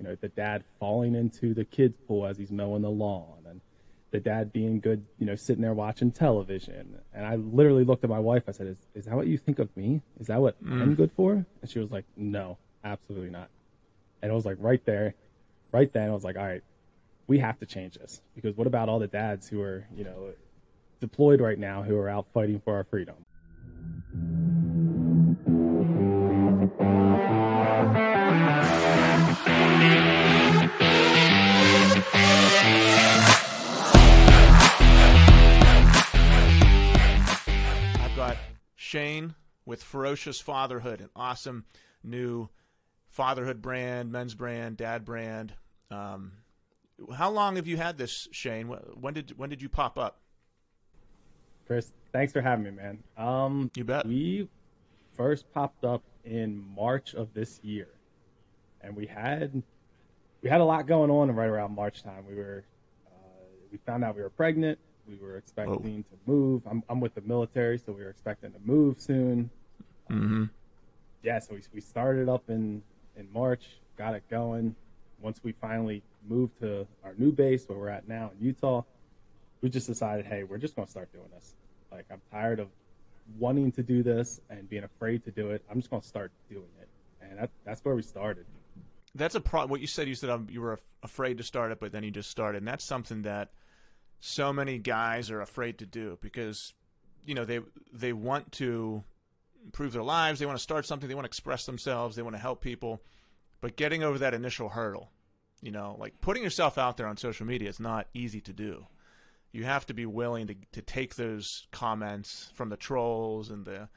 [0.00, 3.60] You know, the dad falling into the kids' pool as he's mowing the lawn, and
[4.12, 6.98] the dad being good, you know, sitting there watching television.
[7.12, 8.44] And I literally looked at my wife.
[8.48, 10.00] I said, "Is is that what you think of me?
[10.18, 10.80] Is that what mm.
[10.80, 13.50] I'm good for?" And she was like, "No, absolutely not."
[14.22, 15.14] And it was like right there,
[15.70, 16.62] right then, I was like, "All right,
[17.26, 20.32] we have to change this because what about all the dads who are, you know,
[21.00, 23.16] deployed right now who are out fighting for our freedom?"
[38.90, 41.64] Shane with Ferocious Fatherhood, an awesome
[42.02, 42.48] new
[43.08, 45.52] fatherhood brand, men's brand, dad brand.
[45.92, 46.32] Um,
[47.14, 48.66] how long have you had this, Shane?
[48.66, 50.18] When did when did you pop up?
[51.68, 52.98] Chris, thanks for having me, man.
[53.16, 54.06] Um, you bet.
[54.06, 54.48] We
[55.12, 57.90] first popped up in March of this year,
[58.80, 59.62] and we had
[60.42, 62.24] we had a lot going on right around March time.
[62.28, 62.64] We were
[63.06, 64.80] uh, we found out we were pregnant.
[65.10, 66.14] We were expecting oh.
[66.14, 66.62] to move.
[66.70, 69.50] I'm, I'm with the military, so we were expecting to move soon.
[70.08, 70.44] Mm-hmm.
[71.24, 72.80] Yeah, so we, we started up in,
[73.16, 73.64] in March,
[73.98, 74.76] got it going.
[75.20, 78.82] Once we finally moved to our new base where we're at now in Utah,
[79.62, 81.54] we just decided, hey, we're just going to start doing this.
[81.90, 82.68] Like, I'm tired of
[83.36, 85.64] wanting to do this and being afraid to do it.
[85.68, 86.88] I'm just going to start doing it.
[87.20, 88.46] And that, that's where we started.
[89.16, 89.70] That's a problem.
[89.70, 92.12] What you said, you said um, you were afraid to start it, but then you
[92.12, 92.58] just started.
[92.58, 93.50] And that's something that–
[94.20, 96.74] so many guys are afraid to do because
[97.24, 97.60] you know they
[97.92, 99.02] they want to
[99.64, 102.34] improve their lives, they want to start something, they want to express themselves, they want
[102.34, 103.02] to help people,
[103.60, 105.10] but getting over that initial hurdle,
[105.60, 108.86] you know, like putting yourself out there on social media is not easy to do.
[109.52, 113.88] You have to be willing to to take those comments from the trolls and the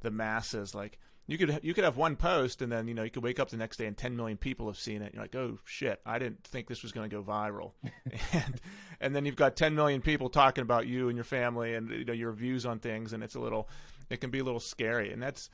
[0.00, 3.10] the masses like you could you could have one post and then you know you
[3.10, 5.14] could wake up the next day and 10 million people have seen it.
[5.14, 7.72] You're like, oh shit, I didn't think this was going to go viral,
[8.32, 8.60] and
[9.00, 12.04] and then you've got 10 million people talking about you and your family and you
[12.04, 13.68] know your views on things, and it's a little,
[14.10, 15.48] it can be a little scary, and that's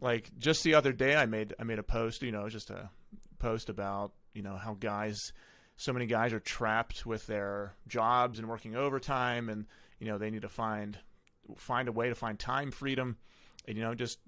[0.00, 2.90] like just the other day I made I made a post, you know, just a
[3.38, 5.32] post about you know how guys,
[5.76, 9.66] so many guys are trapped with their jobs and working overtime, and
[9.98, 10.98] you know they need to find
[11.56, 13.16] find a way to find time freedom
[13.66, 14.18] and you know just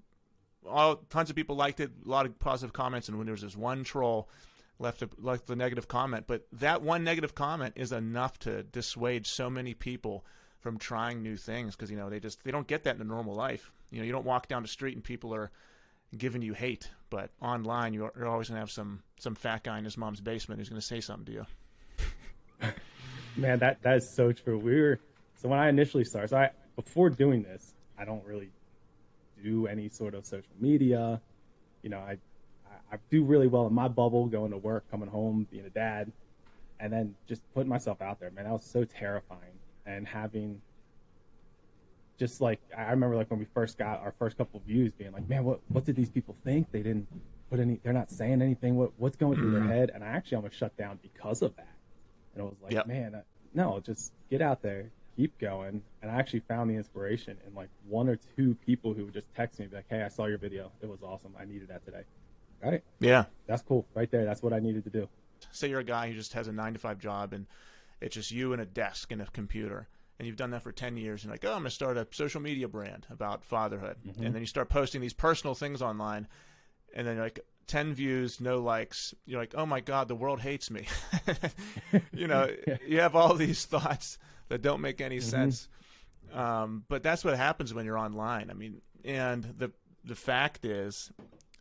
[0.67, 3.41] all tons of people liked it, a lot of positive comments, and when there was
[3.41, 4.29] this one troll
[4.79, 9.25] left a, left the negative comment, but that one negative comment is enough to dissuade
[9.25, 10.25] so many people
[10.59, 13.05] from trying new things because you know they just they don't get that in a
[13.05, 13.71] normal life.
[13.91, 15.51] You know, you don't walk down the street and people are
[16.17, 19.83] giving you hate, but online you're, you're always gonna have some some fat guy in
[19.83, 21.45] his mom's basement who's gonna say something to you.
[23.35, 24.57] Man, that that is so true.
[24.57, 24.99] We were
[25.35, 28.49] so when I initially started, so I before doing this, I don't really
[29.43, 31.21] do any sort of social media.
[31.81, 32.17] You know, I
[32.91, 36.11] I do really well in my bubble, going to work, coming home, being a dad,
[36.79, 38.29] and then just putting myself out there.
[38.31, 39.57] Man, that was so terrifying.
[39.85, 40.61] And having
[42.17, 45.11] just like I remember, like when we first got our first couple of views, being
[45.11, 46.71] like, man, what what did these people think?
[46.71, 47.07] They didn't
[47.49, 47.79] put any.
[47.83, 48.75] They're not saying anything.
[48.75, 49.67] What what's going through mm-hmm.
[49.67, 49.91] their head?
[49.93, 51.75] And I actually almost shut down because of that.
[52.33, 52.87] And I was like, yep.
[52.87, 53.21] man,
[53.53, 55.81] no, just get out there, keep going.
[56.01, 59.27] And I actually found the inspiration in like one or two people who would just
[59.35, 60.71] text me, like, hey, I saw your video.
[60.81, 61.33] It was awesome.
[61.39, 62.03] I needed that today.
[62.63, 62.83] All right.
[62.99, 63.25] Yeah.
[63.47, 63.85] That's cool.
[63.93, 64.25] Right there.
[64.25, 65.07] That's what I needed to do.
[65.51, 67.45] Say you're a guy who just has a nine to five job and
[68.01, 69.87] it's just you and a desk and a computer.
[70.19, 71.23] And you've done that for 10 years.
[71.23, 73.97] And like, oh, I'm going to start a social media brand about fatherhood.
[74.07, 74.23] Mm-hmm.
[74.23, 76.27] And then you start posting these personal things online.
[76.93, 79.13] And then you're like, 10 views, no likes.
[79.25, 80.85] You're like, oh my God, the world hates me.
[82.13, 82.49] you know,
[82.87, 84.17] you have all these thoughts
[84.49, 85.29] that don't make any mm-hmm.
[85.29, 85.67] sense.
[86.33, 88.49] Um, but that's what happens when you're online.
[88.49, 89.71] I mean, and the
[90.03, 91.11] the fact is,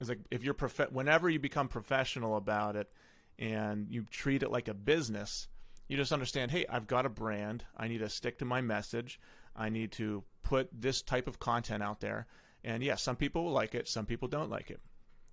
[0.00, 2.91] is like if you're prof- whenever you become professional about it,
[3.38, 5.48] and you treat it like a business,
[5.88, 6.50] you just understand.
[6.50, 7.65] Hey, I've got a brand.
[7.76, 9.20] I need to stick to my message.
[9.54, 12.26] I need to put this type of content out there.
[12.64, 13.88] And yes, yeah, some people will like it.
[13.88, 14.81] Some people don't like it.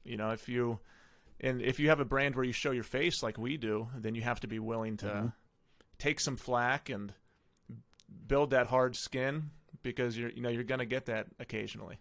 [0.04, 0.80] You know, if you
[1.40, 4.16] and if you have a brand where you show your face like we do, then
[4.16, 5.28] you have to be willing to mm-hmm.
[5.98, 7.14] take some flack and
[8.28, 9.50] build that hard skin
[9.84, 12.00] because you're you know you're going to get that occasionally.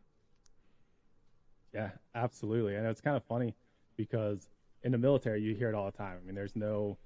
[1.75, 2.77] Yeah, absolutely.
[2.77, 3.55] And it's kind of funny
[3.97, 4.49] because
[4.83, 6.19] in the military you hear it all the time.
[6.23, 6.97] I mean, there's no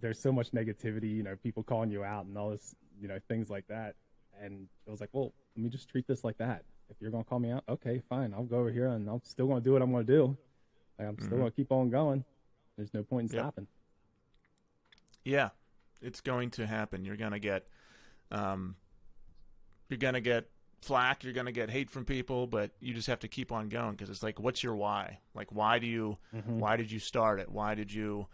[0.00, 3.18] there's so much negativity, you know, people calling you out and all this, you know,
[3.28, 3.94] things like that.
[4.42, 6.64] And it was like, well, let me just treat this like that.
[6.90, 8.34] If you're gonna call me out, okay, fine.
[8.34, 10.36] I'll go over here and I'm still gonna do what I'm gonna do.
[10.98, 11.38] Like, I'm still mm-hmm.
[11.38, 12.24] gonna keep on going.
[12.76, 13.44] There's no point in yep.
[13.44, 13.66] stopping.
[15.24, 15.50] Yeah,
[16.00, 17.04] it's going to happen.
[17.04, 17.66] You're gonna get,
[18.30, 18.76] um,
[19.88, 20.48] you're gonna get
[20.82, 23.68] flack, you're going to get hate from people, but you just have to keep on
[23.68, 25.18] going because it's like, what's your why?
[25.34, 26.58] Like, why do you, Mhm.
[26.58, 27.50] why did you start it?
[27.50, 28.28] Why did you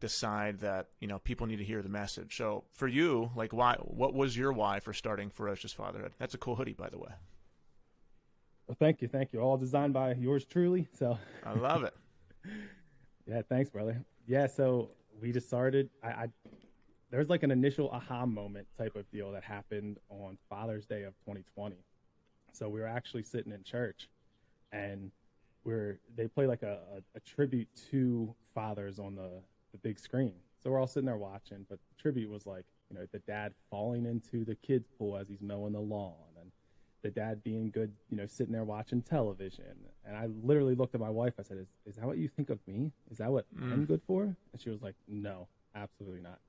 [0.00, 2.36] decide that you know people need to hear the message?
[2.36, 3.76] So for you, like, why?
[3.80, 6.12] What was your why for starting Ferocious Fatherhood?
[6.18, 7.12] That's a cool hoodie, by the way.
[8.66, 9.40] Well, thank you, thank you.
[9.40, 10.88] All designed by yours truly.
[10.98, 11.94] So I love it.
[13.26, 14.04] Yeah, thanks, brother.
[14.26, 15.88] Yeah, so we just started.
[16.02, 16.26] I, I
[17.14, 21.14] there's like an initial aha moment type of deal that happened on Father's Day of
[21.20, 21.76] 2020.
[22.52, 24.08] So we were actually sitting in church,
[24.72, 25.12] and
[25.62, 29.30] we're they play like a, a, a tribute to fathers on the
[29.70, 30.34] the big screen.
[30.60, 33.54] So we're all sitting there watching, but the tribute was like you know the dad
[33.70, 36.50] falling into the kids pool as he's mowing the lawn, and
[37.02, 39.76] the dad being good, you know, sitting there watching television.
[40.04, 41.34] And I literally looked at my wife.
[41.38, 42.90] I said, "Is is that what you think of me?
[43.12, 43.86] Is that what I'm mm.
[43.86, 45.46] good for?" And she was like, "No,
[45.76, 46.40] absolutely not."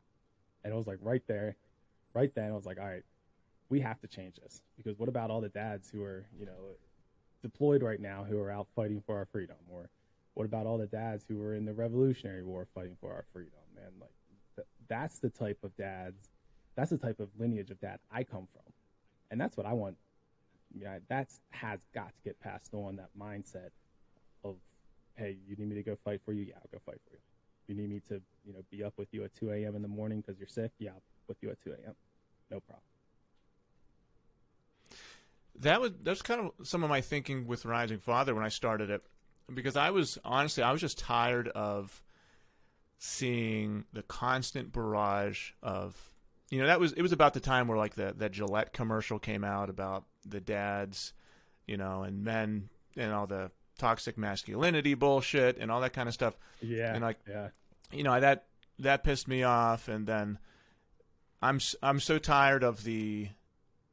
[0.66, 1.56] And it was like right there,
[2.16, 3.04] right then, I was like, "All right,
[3.70, 6.76] we have to change this because what about all the dads who are, you know,
[7.44, 9.90] deployed right now who are out fighting for our freedom, or
[10.34, 13.54] what about all the dads who were in the Revolutionary War fighting for our freedom?
[13.78, 14.12] And like,
[14.58, 16.30] th- that's the type of dads,
[16.76, 18.74] that's the type of lineage of dad I come from,
[19.32, 19.98] and that's what I want
[20.74, 20.98] yeah,
[21.52, 23.70] has got to get passed on that mindset
[24.44, 24.56] of,
[25.16, 26.44] hey, you need me to go fight for you?
[26.44, 27.35] Yeah, I'll go fight for you.
[27.68, 29.76] You need me to, you know, be up with you at 2 a.m.
[29.76, 30.72] in the morning because you're sick?
[30.80, 31.96] Yeah, I'll with you at 2 a.m.
[32.52, 32.84] No problem.
[35.60, 38.90] that was that's kind of some of my thinking with Rising Father when I started
[38.90, 39.02] it,
[39.54, 42.04] because I was honestly I was just tired of
[42.98, 46.12] seeing the constant barrage of
[46.50, 49.20] you know that was it was about the time where like the that Gillette commercial
[49.20, 51.14] came out about the dads,
[51.68, 56.14] you know, and men and all the toxic masculinity bullshit and all that kind of
[56.14, 56.38] stuff.
[56.62, 57.50] Yeah, And, like, yeah,
[57.92, 58.46] you know that
[58.80, 60.38] that pissed me off and then
[61.42, 63.30] i'm i'm so tired of the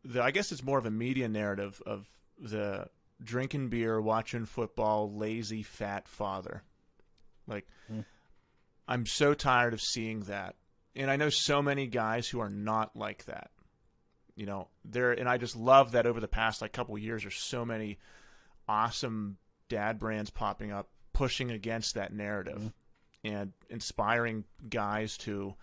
[0.05, 2.09] the i guess it's more of a media narrative of
[2.41, 2.89] the
[3.23, 6.63] drinking beer watching football lazy fat father
[7.47, 8.05] like Mm.
[8.89, 10.57] i'm so tired of seeing that
[10.97, 13.51] and i know so many guys who are not like that
[14.35, 17.37] you know there and i just love that over the past like couple years there's
[17.37, 17.99] so many
[18.69, 19.37] awesome
[19.69, 22.73] dad brands popping up pushing against that narrative
[23.25, 25.55] and inspiring guys to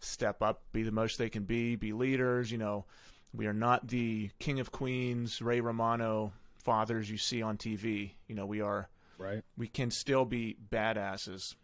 [0.00, 2.50] step up, be the most they can be, be leaders.
[2.50, 2.84] You know,
[3.32, 6.32] we are not the king of queens, Ray Romano
[6.64, 8.12] fathers you see on TV.
[8.26, 8.88] You know, we are.
[9.18, 9.42] right.
[9.56, 11.54] We can still be badasses.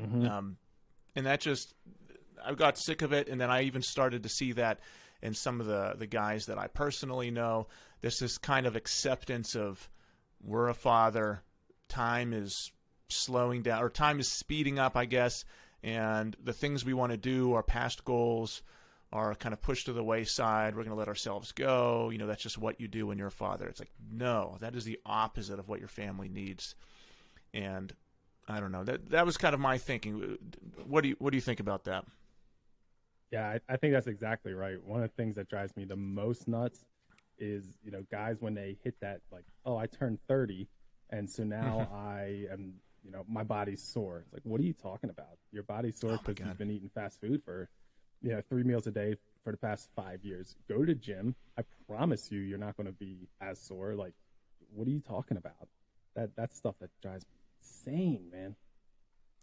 [0.00, 0.28] Mhm.
[0.28, 0.56] Um,
[1.14, 1.74] and that just,
[2.42, 4.80] I got sick of it, and then I even started to see that
[5.22, 7.66] in some of the the guys that I personally know.
[8.00, 9.90] There's this kind of acceptance of
[10.44, 11.42] we're a father,
[11.88, 12.72] time is
[13.08, 15.44] slowing down, or time is speeding up, I guess,
[15.82, 18.62] and the things we want to do, our past goals,
[19.12, 20.74] are kind of pushed to the wayside.
[20.74, 22.10] We're going to let ourselves go.
[22.10, 23.66] You know, that's just what you do when you're a father.
[23.66, 26.74] It's like, no, that is the opposite of what your family needs.
[27.52, 27.92] And
[28.46, 28.84] I don't know.
[28.84, 30.38] That that was kind of my thinking.
[30.86, 32.04] What do you what do you think about that?
[33.32, 34.82] Yeah, I, I think that's exactly right.
[34.84, 36.84] One of the things that drives me the most nuts
[37.40, 40.68] is, you know, guys when they hit that, like, oh, I turned 30,
[41.10, 41.94] and so now mm-hmm.
[41.94, 44.22] I am, you know, my body's sore.
[44.24, 45.38] It's like, what are you talking about?
[45.52, 46.48] Your body's sore Oh, because God.
[46.48, 47.68] you've been eating fast food for,
[48.22, 50.54] you know, three meals a day for the past five years.
[50.68, 51.34] Go to gym.
[51.58, 53.94] I promise you, you're not going to be as sore.
[53.94, 54.14] Like,
[54.72, 55.68] what are you talking about?
[56.14, 58.56] That that's stuff that drives me insane, man.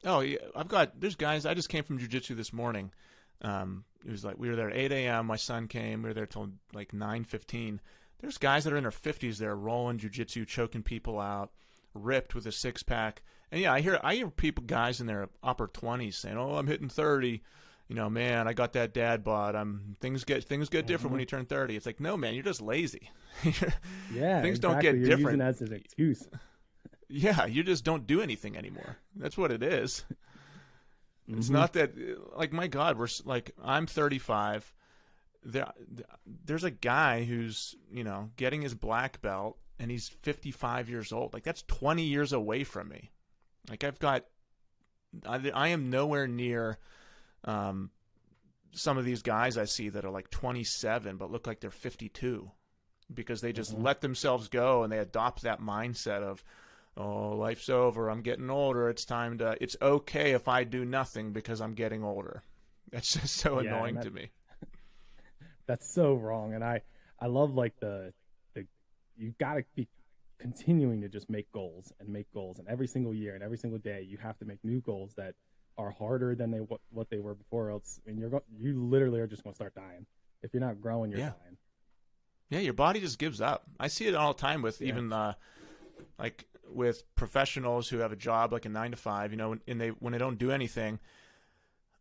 [0.03, 0.99] Oh, yeah, I've got.
[0.99, 1.45] There's guys.
[1.45, 2.91] I just came from jujitsu this morning.
[3.41, 5.25] Um, it was like we were there at 8 a.m.
[5.27, 6.01] My son came.
[6.01, 7.79] We were there till like 9:15.
[8.19, 11.51] There's guys that are in their 50s there rolling jujitsu, choking people out,
[11.93, 13.21] ripped with a six pack.
[13.51, 16.67] And yeah, I hear I hear people guys in their upper 20s saying, "Oh, I'm
[16.67, 17.41] hitting 30."
[17.89, 19.55] You know, man, I got that dad bod.
[19.55, 21.77] I'm things get things get different when you turn 30.
[21.77, 23.09] It's like, no, man, you're just lazy.
[24.13, 24.99] Yeah, Things don't exactly.
[24.99, 25.37] get You're different.
[25.37, 26.27] Using that as an excuse.
[27.09, 28.97] Yeah, you just don't do anything anymore.
[29.15, 30.03] That's what it is.
[31.27, 31.53] It's Mhm.
[31.53, 31.93] not that
[32.37, 34.73] like my God, we're like I'm 35.
[35.43, 35.71] There,
[36.25, 41.33] there's a guy who's you know getting his black belt, and he's 55 years old.
[41.33, 43.11] Like that's 20 years away from me.
[43.69, 44.25] Like I've got,
[45.25, 46.77] I, I am nowhere near,
[47.43, 47.91] um,
[48.71, 52.51] some of these guys I see that are like 27 but look like they're 52
[53.13, 53.83] because they just Mhm.
[53.83, 56.43] let themselves go and they adopt that mindset of
[56.97, 61.31] oh life's over i'm getting older it's time to it's okay if i do nothing
[61.31, 62.41] because i'm getting older
[62.91, 64.29] that's just so Yeah, annoying and to me
[65.67, 66.81] that's so wrong and i
[67.19, 68.11] i love like the
[68.55, 68.65] the
[69.15, 69.87] you gotta be
[70.39, 73.79] continuing to just make goals and make goals and every single year and every single
[73.79, 75.33] day you have to make new goals that
[75.79, 79.19] are harder than they what, what they were before else and you're go, you literally
[79.19, 80.05] are just going to start dying
[80.43, 81.29] if you're not growing you're Yeah.
[81.29, 81.57] dying
[82.49, 83.63] Yeah, your body just gives up.
[83.79, 84.89] I see it all the time with Yeah.
[84.89, 85.33] even uh,
[86.17, 89.81] like with professionals who have a job like a nine to five, you know, and
[89.81, 90.99] they when they don't do anything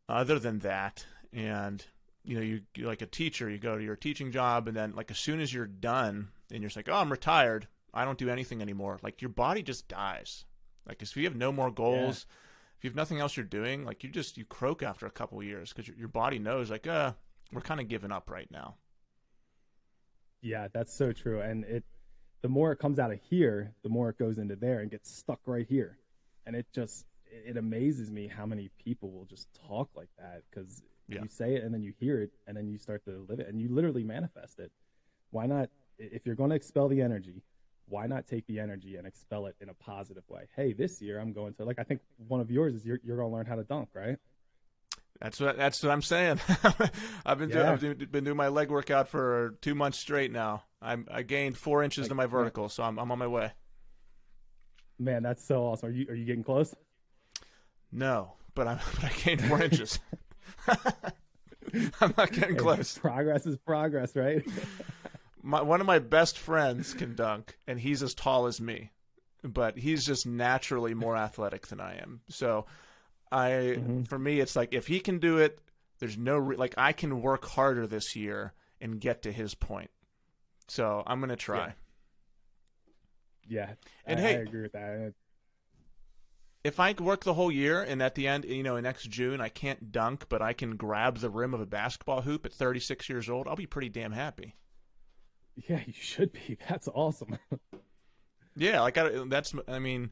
[0.08, 1.84] other than that, and
[2.24, 4.94] you know, you you're like a teacher, you go to your teaching job, and then
[4.94, 8.18] like as soon as you're done, and you're just like, oh, I'm retired, I don't
[8.18, 8.98] do anything anymore.
[9.02, 10.44] Like your body just dies.
[10.86, 12.26] Like if you have no more goals,
[12.76, 15.38] if you have nothing else you're doing, like you just you croak after a couple
[15.38, 17.12] of years because your, your body knows like, uh,
[17.52, 18.76] we're kind of giving up right now.
[20.42, 21.40] Yeah, that's so true.
[21.40, 21.84] And it,
[22.42, 25.10] the more it comes out of here, the more it goes into there and gets
[25.10, 25.98] stuck right here.
[26.46, 30.82] And it just, it amazes me how many people will just talk like that because
[31.08, 31.22] Yeah.
[31.22, 33.48] you say it and then you hear it and then you start to live it
[33.48, 34.70] and you literally manifest it.
[35.30, 37.42] Why not, if you're going to expel the energy,
[37.88, 40.48] why not take the energy and expel it in a positive way?
[40.54, 43.16] Hey, this year I'm going to, like, I think one of yours is you're, you're
[43.16, 44.18] going to learn how to dunk, right?
[45.20, 46.40] That's what that's what I'm saying.
[47.26, 47.80] I've been doing, I've
[48.12, 50.64] been doing my leg workout for two months straight now.
[50.82, 53.52] I'm I gained four inches Like, to my vertical, so I'm I'm on my way.
[54.98, 55.88] Man, that's so awesome.
[55.88, 56.74] Are you, are you getting close?
[57.92, 59.98] No, but I'm but I gained four inches.
[62.00, 62.96] I'm not getting close.
[62.98, 64.44] Progress is progress, right?
[65.42, 68.90] My, one of my best friends can dunk, and he's as tall as me,
[69.42, 72.20] but he's just naturally more athletic than I am.
[72.28, 72.66] So,
[73.32, 74.06] I Mhm.
[74.08, 75.60] for me, it's like if he can do it,
[75.98, 79.90] there's no re- like I can work harder this year and get to his point.
[80.68, 81.74] So I'm gonna try.
[83.48, 83.74] Yeah.
[84.04, 85.14] And I, hey- I agree with that.
[86.64, 89.48] if I work the whole year and at the end, you know, next June I
[89.48, 93.28] can't dunk, but I can grab the rim of a basketball hoop at 36 years
[93.30, 94.56] old, I'll be pretty damn happy.
[95.68, 96.58] Yeah, you should be.
[96.68, 97.38] That's awesome.
[98.56, 100.10] Yeah, like I, that's, I mean,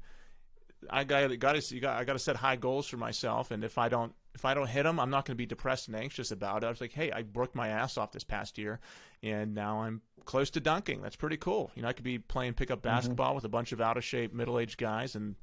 [0.90, 3.64] I got got to, you got, I got to set high goals for myself, and
[3.64, 5.96] if I don't, if I don't hit them, I'm not going to be depressed and
[5.96, 6.66] anxious about it.
[6.66, 8.80] I was like, hey, I worked my ass off this past year,
[9.22, 11.02] and now I'm close to dunking.
[11.02, 11.70] That's pretty cool.
[11.74, 12.88] You know, I could be playing pickup mm-hmm.
[12.88, 15.36] basketball with a bunch of out of shape middle aged guys and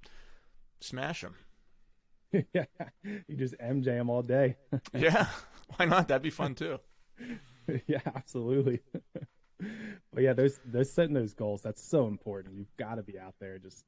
[0.79, 1.35] smash them.
[2.53, 2.65] yeah,
[3.03, 4.57] you just MJ them all day.
[4.93, 5.27] yeah,
[5.75, 6.07] why not?
[6.07, 6.79] That'd be fun too.
[7.87, 8.81] yeah, absolutely.
[9.59, 12.55] but yeah, those those setting those goals that's so important.
[12.57, 13.85] You've got to be out there just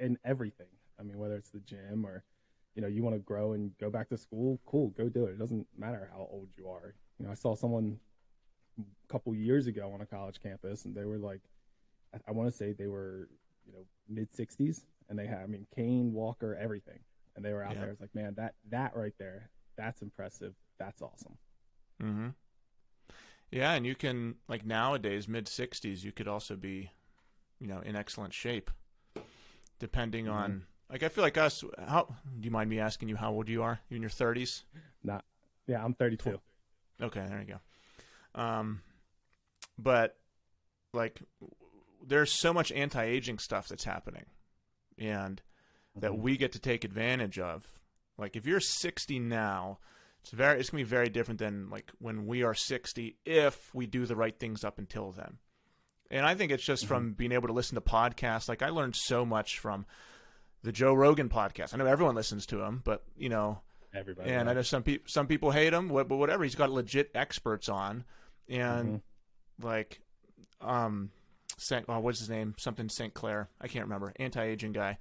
[0.00, 0.66] in everything.
[0.98, 2.24] I mean, whether it's the gym or
[2.74, 5.30] you know you want to grow and go back to school, cool, go do it.
[5.32, 6.94] It doesn't matter how old you are.
[7.18, 7.98] You know, I saw someone
[8.78, 11.42] a couple years ago on a college campus, and they were like,
[12.14, 13.28] I, I want to say they were
[13.66, 17.00] you know mid sixties, and they had I mean cane, Walker, everything,
[17.36, 17.80] and they were out Yeah.
[17.80, 17.90] there.
[17.90, 20.54] It's like, man, that that right there, that's impressive.
[20.78, 21.36] That's awesome.
[22.02, 22.28] Mm-hmm.
[23.50, 26.90] Yeah, and you can like nowadays, mid sixties, you could also be,
[27.58, 28.70] you know, in excellent shape,
[29.80, 30.32] depending Mhm.
[30.32, 30.66] on.
[30.88, 31.64] Like I feel like us.
[31.78, 33.80] How do you mind me asking you how old you are?
[33.88, 34.64] You in your thirties?
[35.02, 35.24] Not,
[35.66, 36.40] yeah, I'm 32.
[37.00, 37.46] Okay, there you
[38.34, 38.40] go.
[38.40, 38.82] Um,
[39.78, 40.18] but
[40.92, 41.22] like,
[42.04, 44.26] there's so much anti-aging stuff that's happening,
[44.98, 45.40] and
[45.96, 46.18] that Mhm.
[46.18, 47.80] we get to take advantage of.
[48.18, 49.78] Like if you're 60 now,
[50.20, 53.86] it's very it's gonna be very different than like when we are 60 if we
[53.86, 55.38] do the right things up until then.
[56.10, 58.48] And I think it's just from being able to listen to podcasts.
[58.48, 59.86] Like I learned so much from
[60.62, 61.72] the Joe Rogan podcast.
[61.72, 63.60] I know everyone listens to him, but you know,
[63.94, 64.30] Everybody.
[64.30, 66.44] and I know some people some people hate him, but whatever.
[66.44, 68.04] He's got legit experts on,
[68.48, 69.02] and
[69.62, 70.00] like,
[70.60, 71.10] um,
[71.58, 72.54] Saint, oh, what's his name?
[72.58, 73.48] Something Sinclair.
[73.60, 74.12] I can't remember.
[74.16, 74.98] Anti aging guy.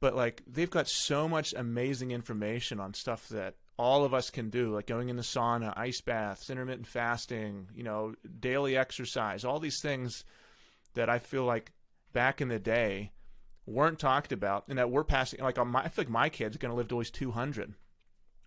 [0.00, 4.50] But like, they've got so much amazing information on stuff that all of us can
[4.50, 9.58] do, like going in the sauna, ice baths, intermittent fasting, you know, daily exercise, all
[9.58, 10.24] these things
[10.94, 11.72] that I feel like
[12.12, 13.12] back in the day
[13.66, 15.40] weren't talked about, and that we're passing.
[15.40, 17.74] Like, on my, I feel like my kid's going to live to always two hundred.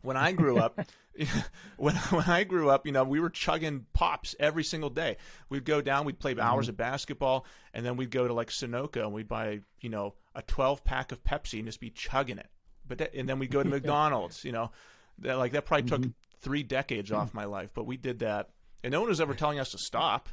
[0.01, 0.79] When I grew up,
[1.77, 5.17] when when I grew up, you know, we were chugging pops every single day.
[5.49, 6.71] We'd go down, we'd play hours mm-hmm.
[6.71, 10.41] of basketball, and then we'd go to like Sunoco and we'd buy, you know, a
[10.41, 12.49] twelve pack of Pepsi and just be chugging it.
[12.87, 14.71] But that, and then we'd go to McDonald's, you know,
[15.19, 16.03] that like that probably took
[16.39, 18.49] three decades off my life, but we did that,
[18.83, 20.29] and no one was ever telling us to stop.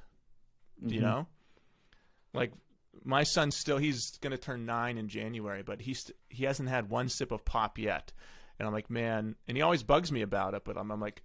[0.81, 1.03] You Mhm.
[1.03, 1.26] know,
[2.33, 2.53] like
[3.05, 6.91] my son still he's going to turn nine in January, but he's he hasn't had
[6.91, 8.12] one sip of pop yet.
[8.59, 11.23] And I'm like, man, and he always bugs me about it, but I'm, I'm like,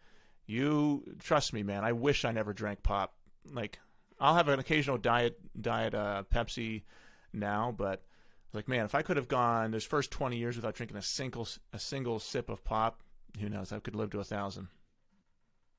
[0.47, 1.83] you trust me, man.
[1.83, 3.13] I wish I never drank pop.
[3.51, 3.77] Like,
[4.19, 6.83] I'll have an occasional diet diet uh, Pepsi
[7.31, 8.03] now, but
[8.51, 11.47] like, man, if I could have gone those first 20 years without drinking a single
[11.71, 13.03] a single sip of pop,
[13.39, 13.71] who knows?
[13.71, 14.67] I could live to a thousand.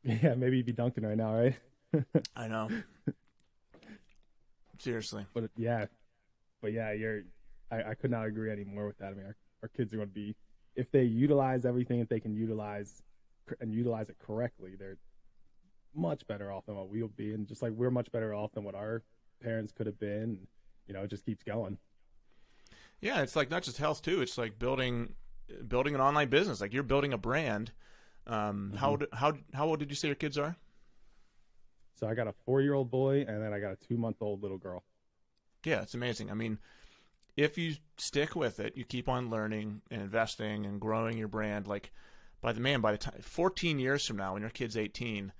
[0.02, 1.54] Yeah, maybe you'd be dunking right now, right?
[2.34, 2.70] I know.
[4.78, 5.26] Seriously.
[5.34, 5.84] But yeah,
[6.62, 7.24] but yeah, you're.
[7.70, 9.08] I, I could not agree anymore with that.
[9.08, 10.34] I mean, our, our kids are going to be,
[10.74, 13.02] if they utilize everything that they can utilize,
[13.60, 14.96] and utilize it correctly, they're
[15.94, 18.64] much better off than what we'll be, and just like we're much better off than
[18.64, 19.02] what our
[19.42, 20.38] parents could have been.
[20.86, 21.78] You know, it just keeps going.
[23.00, 24.20] Yeah, it's like not just health too.
[24.22, 25.14] It's like building
[25.66, 26.60] building an online business.
[26.60, 27.72] Like you're building a brand.
[28.26, 28.76] Um, mm-hmm.
[28.76, 30.56] How how how old did you say your kids are?
[31.94, 34.16] So I got a four year old boy, and then I got a two month
[34.20, 34.84] old little girl.
[35.64, 36.30] Yeah, it's amazing.
[36.30, 36.58] I mean,
[37.36, 41.66] if you stick with it, you keep on learning and investing and growing your brand.
[41.66, 41.92] Like
[42.40, 45.32] by the man, by the time 14 years from now, when your kid's 18,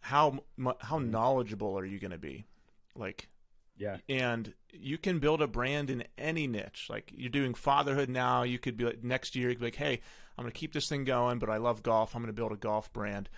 [0.00, 0.40] how
[0.80, 1.10] how mm-hmm.
[1.10, 2.46] knowledgeable are you going to be?
[2.94, 3.28] Like,
[3.76, 3.98] yeah.
[4.08, 6.86] And you can build a brand in any niche.
[6.88, 8.42] Like you're doing fatherhood now.
[8.42, 9.48] You could be like next year.
[9.48, 10.00] You could be like, hey,
[10.36, 12.14] I'm going to keep this thing going, but I love golf.
[12.14, 13.28] I'm going to build a golf brand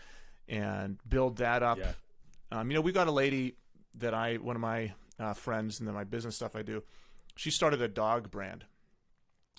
[0.48, 1.78] and build that up.
[1.78, 1.92] Yeah.
[2.52, 3.56] Um, you know, we got a lady
[3.98, 6.82] that I one of my uh, friends and then my business stuff I do.
[7.36, 8.64] She started a dog brand.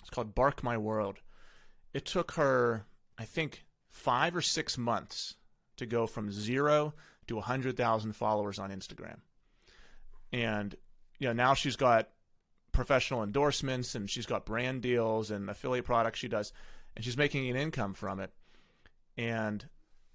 [0.00, 1.18] It's called Bark My World.
[1.92, 2.86] It took her,
[3.18, 5.34] I think, five or six months
[5.76, 6.94] to go from zero
[7.26, 9.18] to 100,000 followers on Instagram.
[10.32, 10.74] And
[11.18, 12.08] you know, now she's got
[12.72, 16.52] professional endorsements and she's got brand deals and affiliate products she does
[16.94, 18.30] and she's making an income from it.
[19.16, 19.66] And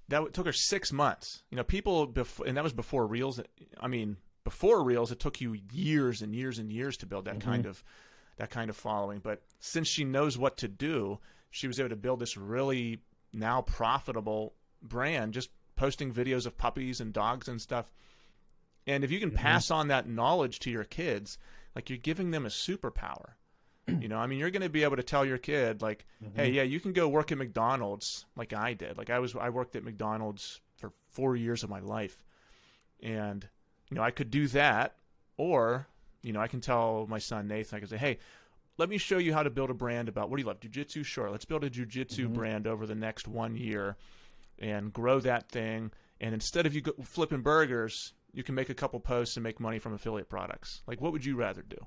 [0.10, 1.44] that took her 6 months.
[1.50, 3.42] You know, people before and that was before Reels.
[3.80, 7.40] I mean, before Reels it took you years and years and years to build that
[7.40, 7.50] mm-hmm.
[7.50, 7.84] kind of
[8.38, 11.20] that kind of following, but since she knows what to do,
[11.52, 13.00] she was able to build this really
[13.34, 17.92] now profitable brand just posting videos of puppies and dogs and stuff.
[18.88, 19.38] And if you can mm-hmm.
[19.38, 21.38] pass on that knowledge to your kids,
[21.76, 23.34] like you're giving them a superpower.
[23.88, 26.36] you know, I mean, you're going to be able to tell your kid, like, mm-hmm.
[26.36, 28.98] hey, yeah, you can go work at McDonald's, like I did.
[28.98, 32.24] Like I was, I worked at McDonald's for four years of my life,
[33.02, 33.48] and
[33.90, 34.96] you know, I could do that,
[35.38, 35.88] or
[36.24, 38.20] you know, I can tell my son Nathan, I can say, hey,
[38.78, 41.04] let me show you how to build a brand about what do you love, jujitsu?
[41.04, 42.34] Sure, let's build a jujitsu mm-hmm.
[42.34, 43.98] brand over the next one year
[44.60, 45.92] and grow that thing.
[46.20, 49.60] And instead of you go, flipping burgers, you can make a couple posts and make
[49.60, 50.84] money from affiliate products.
[50.88, 51.78] Like, what would you rather do?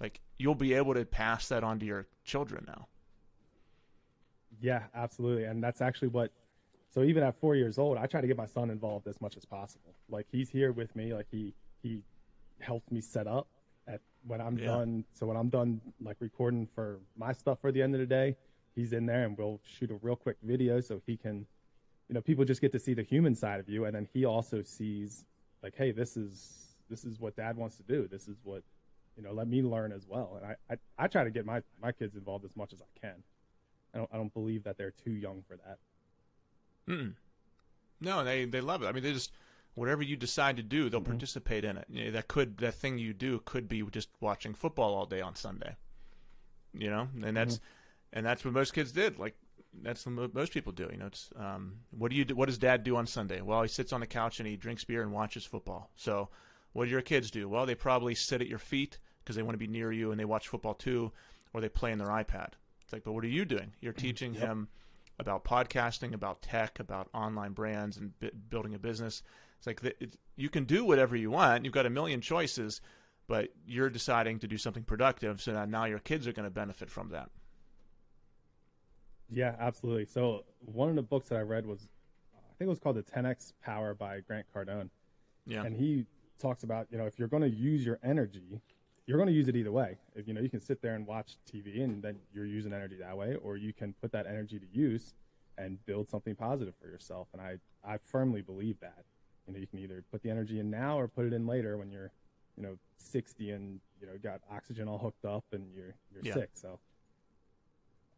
[0.00, 2.86] Like, you'll be able to pass that on to your children now.
[4.60, 5.44] Yeah, absolutely.
[5.44, 6.32] And that's actually what.
[6.90, 9.36] So even at four years old, I try to get my son involved as much
[9.36, 9.94] as possible.
[10.08, 11.12] Like he's here with me.
[11.12, 12.00] Like he he
[12.60, 13.46] helps me set up
[13.86, 14.66] at when I'm yeah.
[14.66, 15.04] done.
[15.12, 18.36] So when I'm done, like recording for my stuff for the end of the day,
[18.78, 21.46] he's in there and we'll shoot a real quick video so he can
[22.08, 24.24] you know people just get to see the human side of you and then he
[24.24, 25.24] also sees
[25.68, 28.08] like hey this is this is what dad wants to do.
[28.10, 28.62] This is what
[29.16, 30.40] you know let me learn as well.
[30.40, 33.06] And i i, I try to get my my kids involved as much as i
[33.06, 33.22] can.
[33.94, 35.78] I don't i don't believe that they're too young for that.
[36.88, 37.14] Mm-mm.
[38.00, 38.86] no they they love it.
[38.86, 39.32] I mean they just
[39.74, 41.10] whatever you decide to do they'll mm-hmm.
[41.10, 41.84] participate in it.
[41.90, 45.20] You know, that could that thing you do could be just watching football all day
[45.20, 45.76] on sunday.
[46.72, 47.08] You know?
[47.22, 48.18] And that's mm-hmm.
[48.18, 49.18] and that's what most kids did.
[49.18, 49.36] Like
[49.82, 50.88] that's what most people do.
[50.90, 53.40] You know, it's um, what do you do, what does Dad do on Sunday?
[53.40, 55.90] Well, he sits on the couch and he drinks beer and watches football.
[55.96, 56.28] So,
[56.72, 57.48] what do your kids do?
[57.48, 60.18] Well, they probably sit at your feet because they want to be near you and
[60.18, 61.12] they watch football too,
[61.52, 62.52] or they play in their iPad.
[62.82, 63.72] It's like, but what are you doing?
[63.80, 64.06] You're mm-hmm.
[64.06, 64.44] teaching yep.
[64.44, 64.68] him
[65.18, 69.22] about podcasting, about tech, about online brands, and b- building a business.
[69.58, 71.64] It's like the, it, you can do whatever you want.
[71.64, 72.80] You've got a million choices,
[73.26, 75.42] but you're deciding to do something productive.
[75.42, 77.30] So now, now your kids are going to benefit from that.
[79.30, 80.06] Yeah, absolutely.
[80.06, 81.88] So one of the books that I read was,
[82.34, 84.90] I think it was called The 10x Power by Grant Cardone.
[85.46, 85.64] Yeah.
[85.64, 86.06] And he
[86.38, 88.60] talks about, you know, if you're going to use your energy,
[89.06, 89.96] you're going to use it either way.
[90.14, 92.96] If you know, you can sit there and watch TV and then you're using energy
[93.00, 95.14] that way, or you can put that energy to use
[95.56, 97.28] and build something positive for yourself.
[97.32, 99.04] And I, I firmly believe that.
[99.46, 101.78] You know, you can either put the energy in now or put it in later
[101.78, 102.12] when you're,
[102.56, 106.34] you know, 60 and you know got oxygen all hooked up and you're you're yeah.
[106.34, 106.50] sick.
[106.52, 106.78] So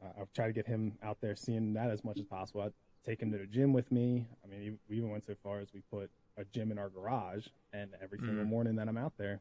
[0.02, 2.62] I've tried to get him out there seeing that as much as possible.
[2.62, 2.68] I
[3.08, 4.26] take him to the gym with me.
[4.44, 7.46] I mean, we even went so far as we put a gym in our garage,
[7.72, 8.28] and every mm-hmm.
[8.28, 9.40] single morning that I'm out there,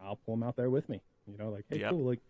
[0.00, 1.00] I'll pull him out there with me.
[1.26, 1.90] You know, like, hey, yep.
[1.90, 2.20] cool, like,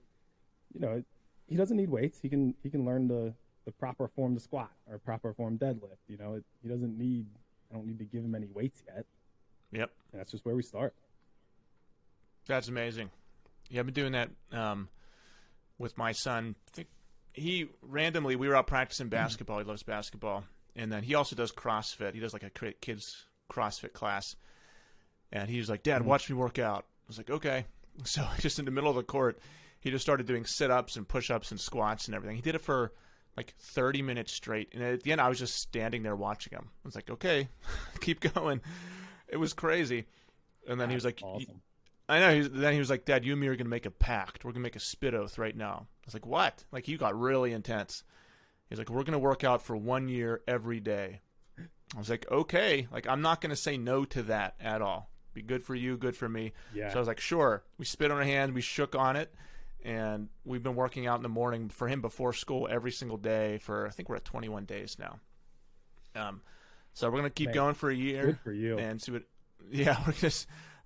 [0.73, 1.03] you know,
[1.49, 2.19] he doesn't need weights.
[2.21, 3.35] He can he can learn the
[3.67, 5.99] the proper form to squat or proper form deadlift.
[6.09, 7.27] You know, it, he doesn't need.
[7.71, 9.05] I don't need to give him any weights yet.
[9.73, 9.91] Yep.
[10.13, 10.95] And that's just where we start.
[12.47, 13.11] That's amazing.
[13.69, 14.89] Yeah, I've been doing that um,
[15.79, 16.55] with my son.
[16.69, 16.89] I think
[17.37, 19.59] he randomly we were out practicing basketball.
[19.59, 20.45] He loves basketball,
[20.75, 22.15] and then he also does CrossFit.
[22.15, 24.35] He does like a kids CrossFit class,
[25.31, 26.09] and he was like, "Dad, mm-hmm.
[26.09, 27.67] watch me work out." I was like, "Okay."
[28.05, 29.39] So just in the middle of the court,
[29.81, 32.37] he just started doing sit ups and push ups and squats and everything.
[32.37, 32.93] He did it for
[33.39, 36.69] like 30 minutes straight, and at the end, I was just standing there watching him.
[36.69, 37.49] I was like, "Okay,
[38.03, 38.61] keep going."
[39.29, 40.05] It was crazy,
[40.69, 41.63] and then That's he was like, awesome.
[42.09, 42.43] I know.
[42.49, 44.45] then he was like, "Dad, you and me are gonna make a pact.
[44.45, 47.19] We're gonna make a spit oath right now." I was like, "What?" Like, you got
[47.19, 48.05] really intense.
[48.69, 51.21] He's like, "We're gonna work out for one year every day."
[51.95, 55.11] I was like, okay, like I'm not going to say no to that at all.
[55.35, 56.53] Be good for you, good for me.
[56.75, 56.91] Yeah.
[56.91, 57.63] So I was like, sure.
[57.79, 59.33] We spit on our hand, we shook on it,
[59.85, 63.59] and we've been working out in the morning for him before school every single day
[63.59, 65.21] for I think we're at 21 days now.
[66.15, 66.41] Um,
[66.93, 68.27] so we're gonna keep Man, going for a year.
[68.27, 68.79] Good for you.
[68.79, 69.23] And see what.
[69.73, 70.33] Yeah, we're gonna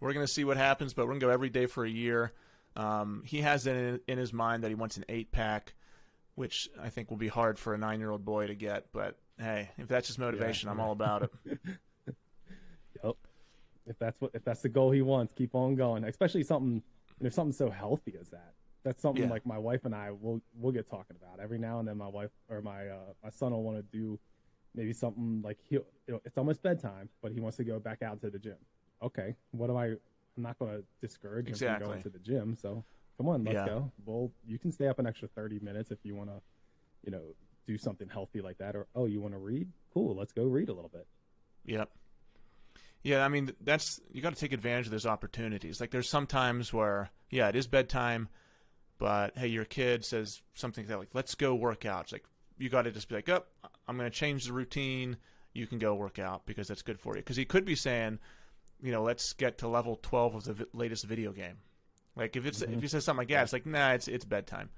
[0.01, 2.33] we're gonna see what happens, but we're gonna go every day for a year.
[2.77, 5.75] Um, he has it in, in his mind that he wants an eight pack,
[6.35, 8.87] which I think will be hard for a nine year old boy to get.
[8.93, 11.59] But hey, if that's his motivation, I'm all about it.
[13.03, 13.15] Yep.
[13.87, 16.05] If that's what if that's the goal he wants, keep on going.
[16.05, 16.83] Especially something
[17.19, 18.55] you know, something so healthy as that.
[18.85, 19.31] That's something Yeah.
[19.31, 21.97] like my wife and I will will get talking about every now and then.
[21.97, 24.19] My wife or my uh, my son will want to do
[24.75, 28.31] maybe something like he it's almost bedtime, but he wants to go back out to
[28.31, 28.57] the gym.
[29.03, 29.87] Okay, what am I?
[29.87, 31.87] I'm not going to discourage him from Exactly.
[31.89, 32.57] going to the gym.
[32.57, 32.85] So
[33.17, 33.67] come on, let's Yeah.
[33.67, 33.93] go.
[34.05, 36.41] Well, you can stay up an extra 30 minutes if you want to,
[37.05, 37.35] you know,
[37.67, 38.77] do something healthy like that.
[38.77, 39.69] Or oh, you want to read?
[39.93, 41.07] Cool, let's go read a little bit.
[41.65, 41.91] Yep.
[43.03, 45.81] Yeah, I mean that's you got to take advantage of those opportunities.
[45.81, 48.29] Like there's some times where yeah, it is bedtime,
[48.99, 52.03] but hey, your kid says something that like let's go work out.
[52.05, 52.25] It's like
[52.59, 53.45] you got to just be like, oh,
[53.89, 55.17] I'm going to change the routine.
[55.55, 58.19] You can go work out because that's good for you." Because he could be saying,
[58.83, 61.59] you know, let's get to level 12 of the vi- latest video game.
[62.17, 64.71] Like if it's if he says something like that, it's like, "Nah, it's it's bedtime."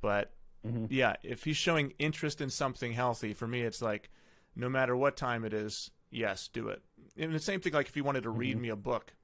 [0.00, 0.32] But
[0.66, 0.86] Mhm.
[0.90, 4.10] yeah, if he's showing interest in something healthy, for me, it's like,
[4.56, 6.82] no matter what time it is, yes, do it.
[7.16, 8.60] And the same thing, like if he wanted to read Mhm.
[8.60, 9.14] me a book,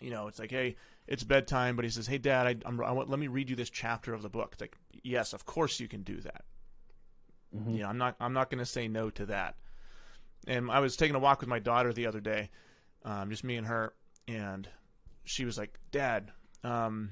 [0.00, 2.92] you know, it's like, hey, it's bedtime, but he says, hey, Dad, I, I'm, I
[2.92, 4.50] want, let me read you this chapter of the book.
[4.52, 6.44] It's like, yes, of course you can do that.
[7.54, 7.74] Mhm.
[7.76, 9.56] You know, I'm not, I'm not going to say no to that.
[10.46, 12.50] And I was taking a walk with my daughter the other day,
[13.04, 13.92] um, just me and her,
[14.26, 14.68] and
[15.24, 17.10] she was like, Dad, um,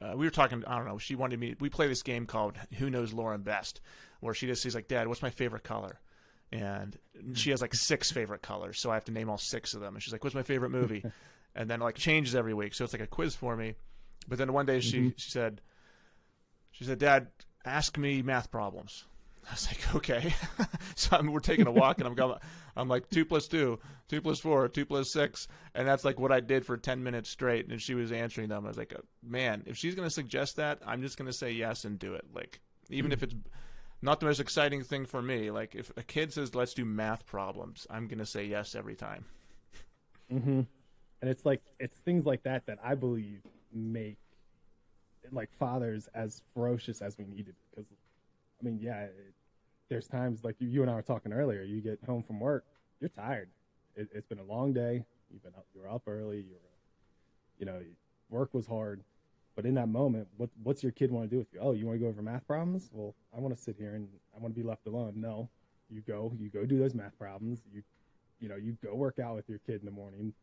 [0.00, 0.64] uh, we were talking.
[0.66, 0.98] I don't know.
[0.98, 1.54] She wanted me.
[1.58, 3.80] We play this game called Who Knows Lauren Best,
[4.20, 6.00] where she just she's like, Dad, what's my favorite color?
[6.52, 6.96] And
[7.34, 9.94] she has like six favorite colors, so I have to name all six of them.
[9.94, 11.04] And she's like, What's my favorite movie?
[11.54, 13.74] and then like changes every week, so it's like a quiz for me.
[14.28, 15.60] But then one day she she said,
[16.70, 17.28] she said, Dad,
[17.64, 19.04] ask me math problems.
[19.48, 20.34] I was like, okay.
[20.96, 22.38] so I'm, we're taking a walk, and I'm going.
[22.76, 23.78] I'm like two plus two,
[24.08, 27.30] two plus four, two plus six, and that's like what I did for ten minutes
[27.30, 27.68] straight.
[27.68, 28.64] And she was answering them.
[28.64, 31.36] I was like, uh, man, if she's going to suggest that, I'm just going to
[31.36, 32.26] say yes and do it.
[32.34, 33.34] Like, even if it's
[34.02, 37.24] not the most exciting thing for me, like if a kid says let's do math
[37.26, 39.24] problems, I'm going to say yes every time.
[40.32, 40.60] Mm-hmm.
[41.22, 43.40] And it's like it's things like that that I believe
[43.72, 44.18] make
[45.32, 47.54] like fathers as ferocious as we needed.
[47.64, 47.65] Because
[48.60, 49.34] I mean, yeah, it,
[49.88, 51.62] there's times like you, and I were talking earlier.
[51.62, 52.64] You get home from work,
[53.00, 53.48] you're tired.
[53.94, 55.04] It, it's been a long day.
[55.30, 55.66] You've been up.
[55.74, 56.38] You were up early.
[56.38, 57.80] You were, you know,
[58.30, 59.02] work was hard.
[59.54, 61.60] But in that moment, what what's your kid want to do with you?
[61.60, 62.90] Oh, you want to go over math problems?
[62.92, 65.14] Well, I want to sit here and I want to be left alone.
[65.16, 65.48] No,
[65.90, 66.32] you go.
[66.38, 67.62] You go do those math problems.
[67.72, 67.82] You,
[68.38, 70.34] you know, you go work out with your kid in the morning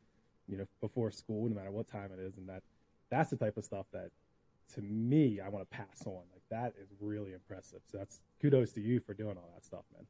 [0.48, 2.64] you know, before school, no matter what time it is, and that
[3.10, 4.10] that's the type of stuff that
[4.76, 6.24] to me I want to pass on.
[6.32, 7.80] Like that is really impressive.
[7.92, 10.06] So that's kudos to you for doing all that stuff, man.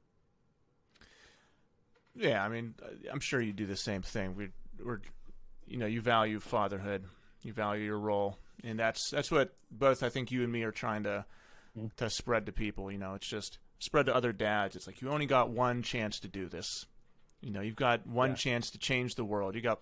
[2.15, 2.75] Yeah, I mean,
[3.11, 4.35] I'm sure you do the same thing.
[4.35, 4.49] We,
[4.83, 4.99] we're,
[5.65, 7.05] you know, you value fatherhood,
[7.43, 10.71] you value your role, and that's that's what both I think you and me are
[10.71, 11.25] trying to
[11.75, 11.91] Mm.
[11.95, 12.91] to spread to people.
[12.91, 14.75] You know, it's just spread to other dads.
[14.75, 16.67] It's like you only got one chance to do this.
[17.41, 18.35] You know, you've got one Yeah.
[18.35, 19.55] chance to change the world.
[19.55, 19.81] You got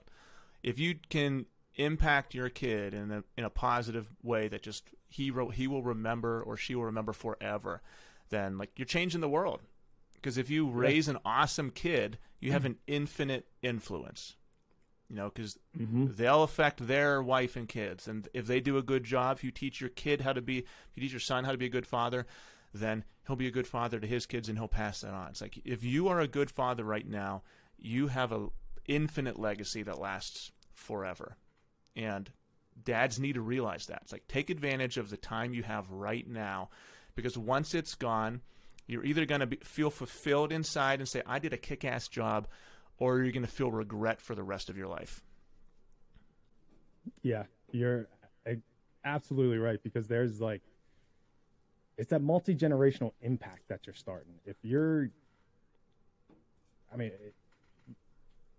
[0.63, 5.31] if you can impact your kid in a in a positive way that just he
[5.31, 7.81] ro- he will remember or she will remember forever,
[8.29, 9.61] then like you're changing the world.
[10.13, 14.35] Because if you raise an awesome kid, you have an infinite influence.
[15.09, 16.07] You know, because Mm-hmm.
[16.15, 19.51] they'll affect their wife and kids, and if they do a good job, if you
[19.51, 21.69] teach your kid how to be, if you teach your son how to be a
[21.69, 22.25] good father,
[22.73, 25.29] then he'll be a good father to his kids, and he'll pass that on.
[25.29, 27.41] It's like if you are a good father right now,
[27.77, 28.51] you have an
[28.87, 31.35] infinite legacy that lasts forever,
[31.95, 32.31] and
[32.83, 33.99] dads need to realize that.
[34.03, 36.69] It's like take advantage of the time you have right now,
[37.15, 38.41] because once it's gone,
[38.87, 42.47] you're either going to feel fulfilled inside and say, "I did a kick-ass job,"
[42.97, 45.23] or you're going to feel regret for the rest of your life.
[47.21, 48.07] Yeah, you're
[48.47, 48.55] uh,
[49.05, 50.61] absolutely right because there's like
[51.97, 54.33] it's that multi generational impact that you're starting.
[54.45, 55.09] If you're,
[56.91, 57.35] I mean, it,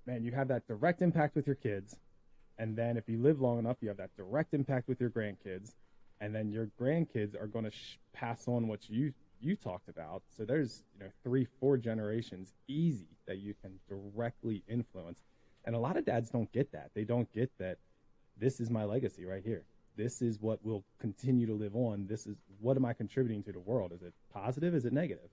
[0.07, 1.97] man, you have that direct impact with your kids,
[2.63, 5.73] and then if you live long enough, you have that direct impact with your grandkids,
[6.21, 10.23] and then your grandkids are going to sh- pass on what you you talked about.
[10.37, 15.25] So there's you know three, four generations easy that you can directly influence,
[15.65, 16.93] and a lot of dads don't get that.
[16.95, 17.79] They don't get that
[18.39, 19.65] this is my legacy right here.
[19.97, 22.07] This is what will continue to live on.
[22.07, 23.91] This is what am I contributing to the world?
[23.91, 24.73] Is it positive?
[24.73, 25.31] Is it negative?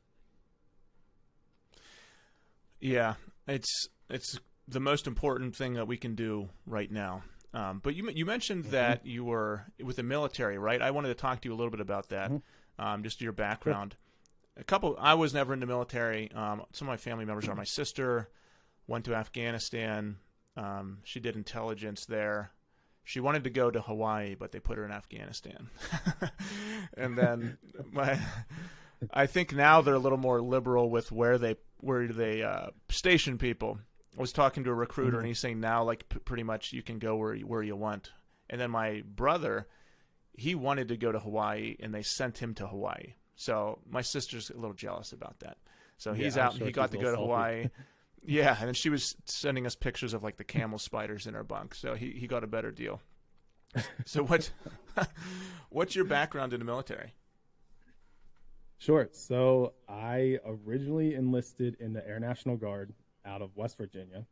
[2.79, 3.13] Yeah,
[3.47, 4.39] it's it's
[4.69, 7.23] the most important thing that we can do right now.
[7.53, 8.73] Um, but you you mentioned mm-hmm.
[8.73, 10.82] that you were with the military, right?
[10.82, 12.82] I wanted to talk to you a little bit about that, mm-hmm.
[12.82, 13.93] um, just your background.
[13.93, 14.62] Sure.
[14.62, 14.95] A couple.
[14.99, 16.32] I was never in the military.
[16.32, 17.55] Um, some of my family members are.
[17.55, 18.29] My sister
[18.88, 20.17] went to Afghanistan.
[20.58, 22.51] Um, she did intelligence there.
[23.03, 25.69] She wanted to go to Hawaii, but they put her in Afghanistan.
[26.97, 27.58] and then
[27.91, 28.19] my,
[29.12, 33.38] I think now they're a little more liberal with where they where they uh, station
[33.38, 33.79] people.
[34.19, 35.19] I was talking to a recruiter, mm-hmm.
[35.19, 38.12] and he's saying now, like p- pretty much, you can go where where you want.
[38.49, 39.67] And then my brother,
[40.34, 43.13] he wanted to go to Hawaii, and they sent him to Hawaii.
[43.38, 45.58] So my sister's a little jealous about that.
[45.97, 47.69] So he's yeah, out, sure and he got to go to Hawaii.
[48.25, 51.43] Yeah, and then she was sending us pictures of like the camel spiders in her
[51.45, 51.73] bunk.
[51.73, 53.01] So he, he got a better deal.
[54.05, 54.51] so what
[55.69, 57.15] what's your background in the military?
[58.77, 59.08] Sure.
[59.13, 62.93] So I originally enlisted in the Air National Guard
[63.25, 64.25] out of West Virginia.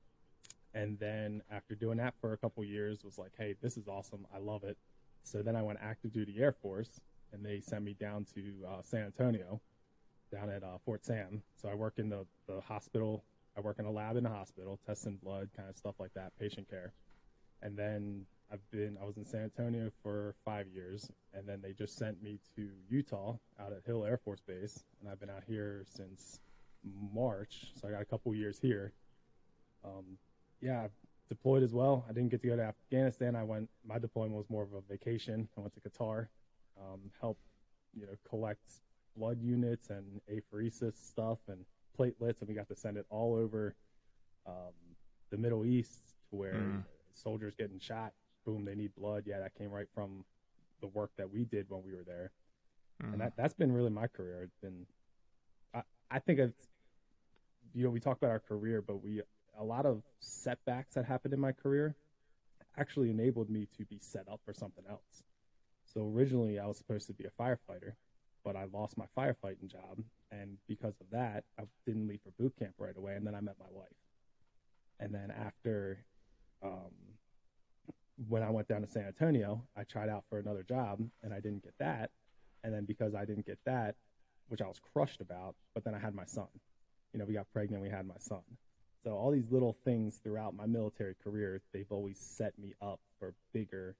[0.74, 4.28] And then after doing that for a couple years was like, hey, this is awesome.
[4.34, 4.78] I love it.
[5.24, 7.00] So then I went active duty Air Force
[7.34, 9.60] and they sent me down to uh, San Antonio
[10.32, 11.42] down at uh, Fort Sam.
[11.62, 13.24] So I work in the, the hospital
[13.58, 16.32] I work in a lab in a hospital, testing blood, kind of stuff like that,
[16.40, 16.94] patient care.
[17.64, 21.74] And then I've been, I was in San Antonio for five years, and then they
[21.74, 25.44] just sent me to Utah out at Hill Air Force Base, and I've been out
[25.48, 26.40] here since
[27.14, 28.94] March, so I got a couple years here.
[29.84, 30.18] Um,
[30.62, 30.92] yeah, I've
[31.30, 32.06] deployed as well.
[32.10, 33.36] I didn't get to go to Afghanistan.
[33.36, 35.48] I went, my deployment was more of a vacation.
[35.58, 36.28] I went to Qatar,
[36.80, 37.42] um, helped,
[37.94, 38.62] you know, collect
[39.16, 41.66] blood units and apheresis stuff and
[41.98, 43.76] platelets, and we got to send it all over
[44.46, 44.74] um,
[45.32, 46.84] the Middle East to where mm.
[47.14, 48.14] soldiers getting shot.
[48.46, 49.24] Boom, they need blood.
[49.26, 50.24] Yeah, that came right from
[50.82, 52.32] the work that we did when we were there,
[53.04, 53.12] mm.
[53.12, 54.44] and that that's been really my career.
[54.44, 54.86] It's been,
[56.10, 56.68] I, think it's,
[57.74, 59.22] you know, we talk about our career, but we
[59.60, 61.96] a lot of setbacks that happened in my career
[62.78, 65.24] actually enabled me to be set up for something else.
[65.86, 67.94] So originally, I was supposed to be a firefighter,
[68.44, 72.54] but I lost my firefighting job and because of that, I didn't leave for boot
[72.58, 73.16] camp right away.
[73.16, 73.88] And then I met my wife.
[75.00, 76.04] And then after,
[76.64, 76.92] um,
[78.28, 81.40] when I went down to San Antonio, I tried out for another job and I
[81.40, 82.12] didn't get that.
[82.64, 83.96] And then because I didn't get that,
[84.48, 86.48] which I was crushed about, but then I had my son.
[87.14, 88.42] You know, we got pregnant, we had my son.
[89.04, 93.34] So all these little things throughout my military career, they've always set me up for
[93.54, 93.96] bigger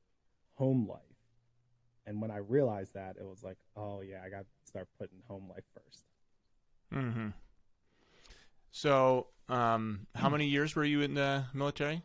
[0.56, 1.02] home life.
[2.06, 5.20] And when I realized that, it was like, oh yeah, I got to start putting
[5.28, 6.04] home life first.
[6.94, 7.30] Mm-hmm.
[8.72, 12.04] So, um, how many years were you in the military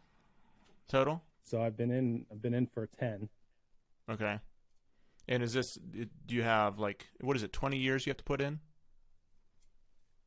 [0.88, 1.22] total?
[1.44, 2.24] So I've been in.
[2.30, 3.28] I've been in for ten.
[4.08, 4.38] Okay.
[5.32, 5.78] And is this?
[6.26, 7.52] Do you have like what is it?
[7.52, 8.60] Twenty years you have to put in?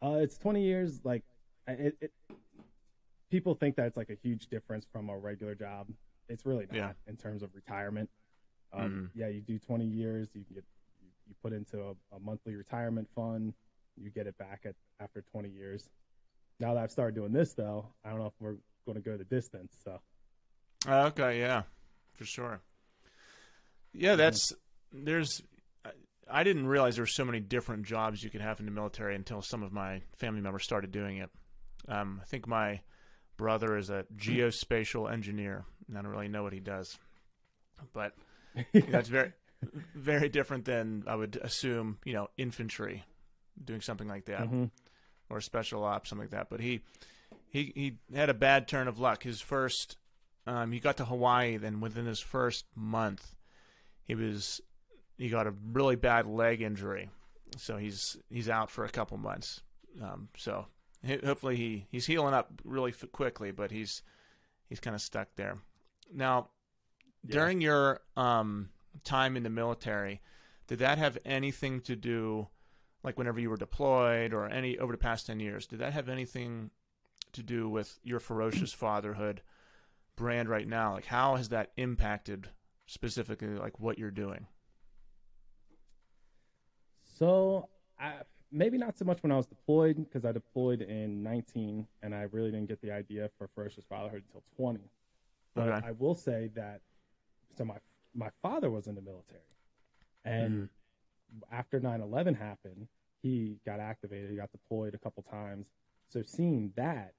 [0.02, 1.02] Uh, it's twenty years.
[1.04, 1.24] Like,
[1.68, 2.12] it, it
[3.30, 5.88] people think that it's like a huge difference from a regular job.
[6.28, 6.92] It's really not yeah.
[7.08, 8.10] in terms of retirement.
[8.74, 9.20] Um, mm.
[9.20, 10.64] Yeah, you do 20 years, you get
[11.28, 13.54] you put into a, a monthly retirement fund
[13.98, 15.90] you get it back at after 20 years.
[16.60, 19.18] Now that I've started doing this, though, I don't know if we're going to go
[19.18, 19.78] the distance.
[19.84, 20.00] So.
[20.88, 21.64] Okay, yeah,
[22.14, 22.62] for sure.
[23.94, 24.54] Yeah, that's
[24.92, 25.42] there's.
[26.28, 29.16] I didn't realize there were so many different jobs you could have in the military
[29.16, 31.30] until some of my family members started doing it.
[31.88, 32.82] Um, I think my
[33.38, 35.66] brother is a geospatial engineer.
[35.92, 36.98] I don't really know what he does,
[37.94, 38.14] but
[38.74, 39.34] that's very,
[39.94, 42.00] very different than I would assume.
[42.06, 43.04] You know, infantry
[43.64, 44.66] doing something like that, mm-hmm.
[45.30, 46.50] or special ops, something like that.
[46.50, 46.82] But he
[47.50, 49.24] he he had a bad turn of luck.
[49.24, 49.98] His first,
[50.48, 53.36] um, he got to Hawaii, then within his first month,
[54.04, 54.62] he was
[55.18, 57.10] he got a really bad leg injury,
[57.58, 59.62] so he's he's out for a couple months.
[60.02, 60.66] Um, so
[61.24, 64.02] hopefully he he's healing up really f- quickly, but he's
[64.70, 65.58] he's kind of stuck there.
[66.14, 66.50] Now,
[67.24, 67.34] yeah.
[67.34, 68.70] during your um,
[69.04, 70.22] time in the military,
[70.68, 72.48] did that have anything to do
[73.06, 76.10] like whenever you were deployed or any over the past 10 years did that have
[76.10, 76.72] anything
[77.32, 79.42] to do with your ferocious fatherhood
[80.16, 82.50] brand right now like how has that impacted
[82.88, 84.48] specifically like what you're doing
[87.18, 88.14] so I,
[88.52, 92.24] maybe not so much when i was deployed because i deployed in 19 and i
[92.32, 94.80] really didn't get the idea for ferocious fatherhood until 20
[95.56, 95.88] but okay.
[95.88, 96.82] i will say that
[97.58, 97.78] so my
[98.14, 99.42] my father was in the military
[100.24, 100.70] and mm
[101.52, 102.88] after 9-11 happened
[103.26, 105.66] he got activated, he got deployed a couple times.
[106.10, 107.14] So seeing that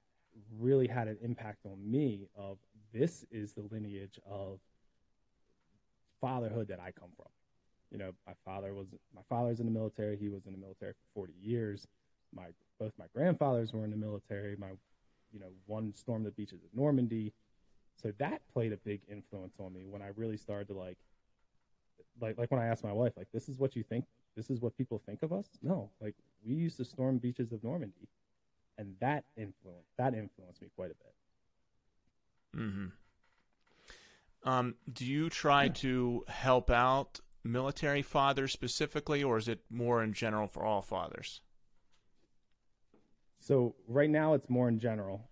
[0.57, 2.59] really had an impact on me of
[2.93, 4.59] this is the lineage of
[6.21, 7.27] fatherhood that I come from.
[7.91, 10.93] You know, my father was my father's in the military, he was in the military
[10.93, 11.87] for 40 years.
[12.35, 12.47] my
[12.79, 14.55] both my grandfathers were in the military.
[14.57, 14.71] My,
[15.31, 17.33] you know, one stormed the beaches of Normandy,
[18.01, 20.97] so that played a big influence on me when I really started to like,
[22.21, 24.61] like like when I asked my wife, like, this is what you think, this is
[24.61, 25.47] what people think of us.
[25.63, 28.07] No, like we used to storm beaches of Normandy,
[28.77, 32.61] and that influence that influenced me quite a bit.
[32.61, 34.49] Mm-hmm.
[34.49, 40.13] Um, do you try to help out military fathers specifically, or is it more in
[40.13, 41.41] general for all fathers?
[43.37, 45.29] So right now, it's more in general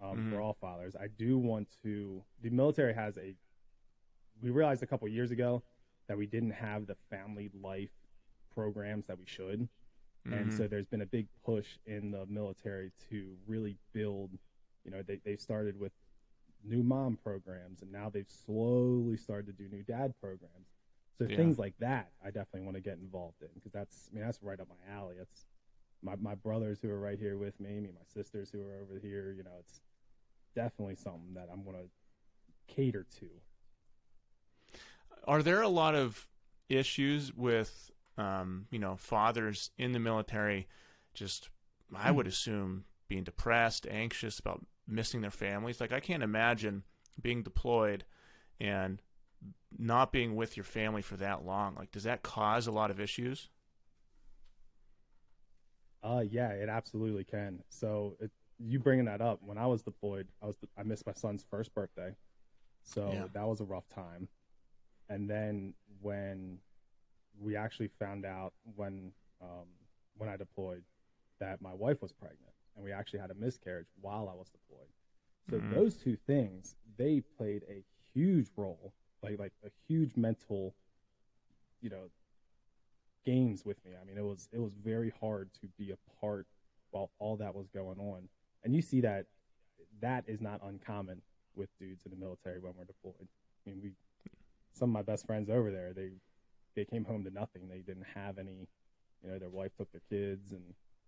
[0.00, 0.30] um, Mhm.
[0.30, 0.94] for all fathers.
[0.94, 2.24] I do want to.
[2.40, 3.34] The military has a.
[4.40, 5.62] We realized a couple years ago
[6.06, 7.90] that we didn't have the family life
[8.50, 9.68] programs that we should,
[10.26, 10.52] and Mhm.
[10.52, 14.38] so there's been a big push in the military to really build.
[14.84, 15.92] You know, they they started with
[16.62, 20.77] new mom programs, and now they've slowly started to do new dad programs.
[21.18, 21.36] So Yeah.
[21.36, 24.40] things like that, I definitely want to get involved in because that's, I mean, that's
[24.42, 25.16] right up my alley.
[25.18, 25.46] That's
[26.00, 29.00] my my brothers who are right here with me, me, my sisters who are over
[29.00, 29.32] here.
[29.36, 29.80] You know, it's
[30.54, 31.88] definitely something that I'm going to
[32.72, 33.28] cater to.
[35.26, 36.28] Are there a lot of
[36.68, 40.68] issues with, um, you know, fathers in the military?
[41.14, 41.50] Just,
[41.94, 45.80] I would assume, being depressed, anxious about missing their families.
[45.80, 46.84] Like, I can't imagine
[47.20, 48.04] being deployed
[48.60, 49.02] and
[49.76, 51.74] not being with your family for that long.
[51.74, 53.50] Like, does that cause a lot of issues?
[56.02, 57.62] Uh, yeah, it absolutely can.
[57.70, 61.12] So it, you bringing that up, when I was deployed, I was I missed my
[61.12, 62.14] son's first birthday,
[62.82, 63.26] so Yeah.
[63.32, 64.28] that was a rough time.
[65.08, 66.58] And then when
[67.40, 69.66] we actually found out when um,
[70.16, 70.82] when I deployed
[71.40, 74.88] that my wife was pregnant, and we actually had a miscarriage while I was deployed.
[75.50, 75.70] So Mhm.
[75.70, 80.74] those two things they played a huge role, like like a huge mental,
[81.80, 82.10] you know,
[83.24, 83.92] games with me.
[84.00, 86.46] I mean, it was it was very hard to be apart
[86.90, 88.28] while all that was going on,
[88.64, 89.26] and you see that
[90.00, 91.22] that is not uncommon
[91.54, 93.28] with dudes in the military when we're deployed.
[93.66, 93.92] I mean, we
[94.72, 96.10] some of my best friends over there they
[96.76, 97.68] they came home to nothing.
[97.68, 98.68] They didn't have any,
[99.22, 100.62] you know, their wife took their kids, and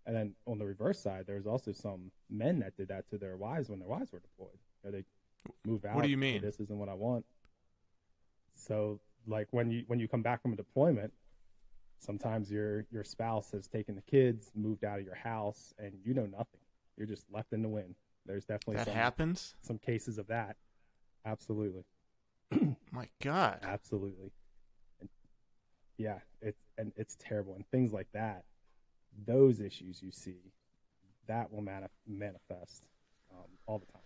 [0.06, 3.18] and then on the reverse side, there was also some men that did that to
[3.18, 4.58] their wives when their wives were deployed.
[4.82, 5.04] You know, they
[5.64, 5.94] move out.
[5.94, 6.42] What do you mean?
[6.42, 7.24] This isn't what I want.
[8.60, 11.12] So, like when you when you come back from a deployment,
[11.98, 16.14] sometimes your your spouse has taken the kids, moved out of your house, and you
[16.14, 16.60] know nothing.
[16.96, 17.94] You're just left in the wind.
[18.26, 19.54] There's definitely That some happens?
[19.62, 20.56] some cases of that.
[21.24, 21.84] Absolutely,
[22.92, 23.60] My God.
[23.62, 24.32] absolutely.
[25.00, 25.08] And
[25.98, 27.54] yeah, it's and it's terrible.
[27.54, 28.44] And things like that,
[29.26, 30.52] those issues you see,
[31.26, 32.84] that will manif- manifest
[33.32, 34.02] um, all the time.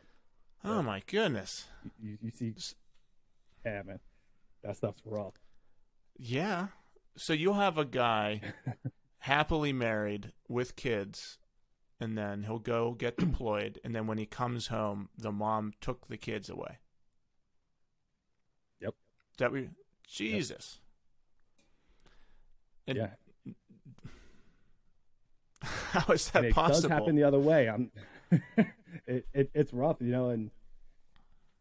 [0.66, 1.66] Oh, my goodness.
[1.84, 2.54] You, you, you see,
[3.66, 4.00] yeah, man,
[4.64, 5.34] that stuff's rough.
[6.16, 6.68] Yeah.
[7.16, 8.40] So you'll have a guy
[9.18, 11.38] happily married with kids,
[12.00, 16.08] and then he'll go get deployed, and then when he comes home, the mom took
[16.08, 16.78] the kids away.
[18.80, 18.94] Yep.
[19.38, 19.68] That we
[20.06, 20.80] Jesus.
[22.86, 23.54] And yeah,
[25.62, 26.88] how is that it possible?
[26.88, 27.68] does happen the other way.
[27.68, 27.90] I'm,
[29.06, 30.30] it, it it's rough, you know.
[30.30, 30.50] And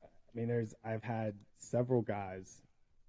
[0.04, 2.62] I mean, there's I've had several guys,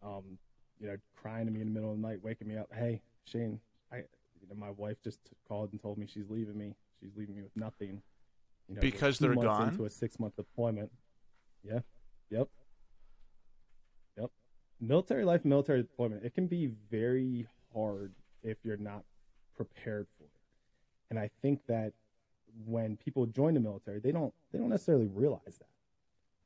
[0.04, 0.38] um,
[0.80, 2.68] you know, crying to me in the middle of the night, waking me up.
[2.72, 3.60] Hey, Shane,
[3.92, 6.74] I, you know, my wife just called and told me she's leaving me.
[7.00, 8.02] She's leaving me with nothing.
[8.68, 9.70] You know, Because they're gone?
[9.70, 10.90] into a six month deployment.
[11.62, 11.80] Yeah.
[12.30, 12.48] Yep.
[14.18, 14.30] Yep.
[14.80, 16.24] Military life, military deployment.
[16.24, 18.12] It can be very hard
[18.42, 19.04] if you're not
[19.56, 20.30] prepared for it.
[21.10, 21.92] And I think that
[22.66, 25.68] when people join the military, they don't they don't necessarily realize that.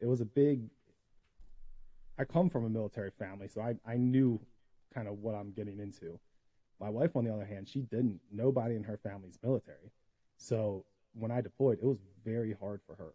[0.00, 0.62] It was a big
[2.18, 4.40] I come from a military family, so I, I knew
[4.94, 6.18] kind of what I'm getting into.
[6.80, 8.20] My wife, on the other hand, she didn't.
[8.32, 9.92] Nobody in her family's military.
[10.36, 13.14] So when I deployed, it was very hard for her.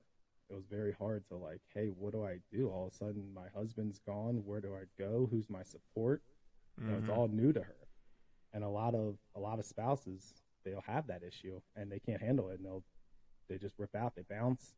[0.49, 2.69] It was very hard to like, hey, what do I do?
[2.69, 4.43] All of a sudden, my husband's gone.
[4.45, 5.27] Where do I go?
[5.31, 6.21] Who's my support?
[6.77, 7.75] You know, it's all new to her.
[8.53, 12.21] And a lot of a lot of spouses, they'll have that issue and they can't
[12.21, 12.83] handle it, and they'll
[13.49, 14.75] they just rip out, they bounce.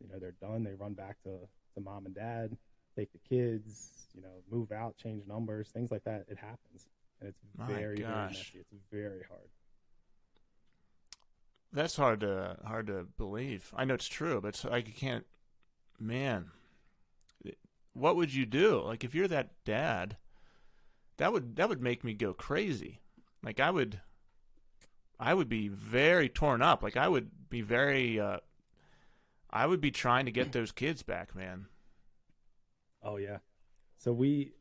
[0.00, 0.64] You know, they're done.
[0.64, 1.38] They run back to
[1.74, 2.56] to mom and dad,
[2.96, 3.90] take the kids.
[4.14, 6.24] You know, move out, change numbers, things like that.
[6.28, 6.88] It happens,
[7.20, 8.60] and it's My very very messy.
[8.60, 9.48] It's very hard.
[11.72, 13.70] That's hard to hard to believe.
[13.76, 15.26] I know it's true, but it's like can't.
[15.98, 16.50] Man,
[17.92, 18.82] what would you do?
[18.82, 20.16] Like if you're that dad,
[21.18, 23.00] that would that would make me go crazy.
[23.42, 24.00] Like I would,
[25.20, 26.82] I would be very torn up.
[26.82, 28.18] Like I would be very.
[28.18, 28.38] uh
[29.48, 31.66] I would be trying to get those kids back, man.
[33.06, 33.38] Oh yeah.
[33.98, 34.52] So we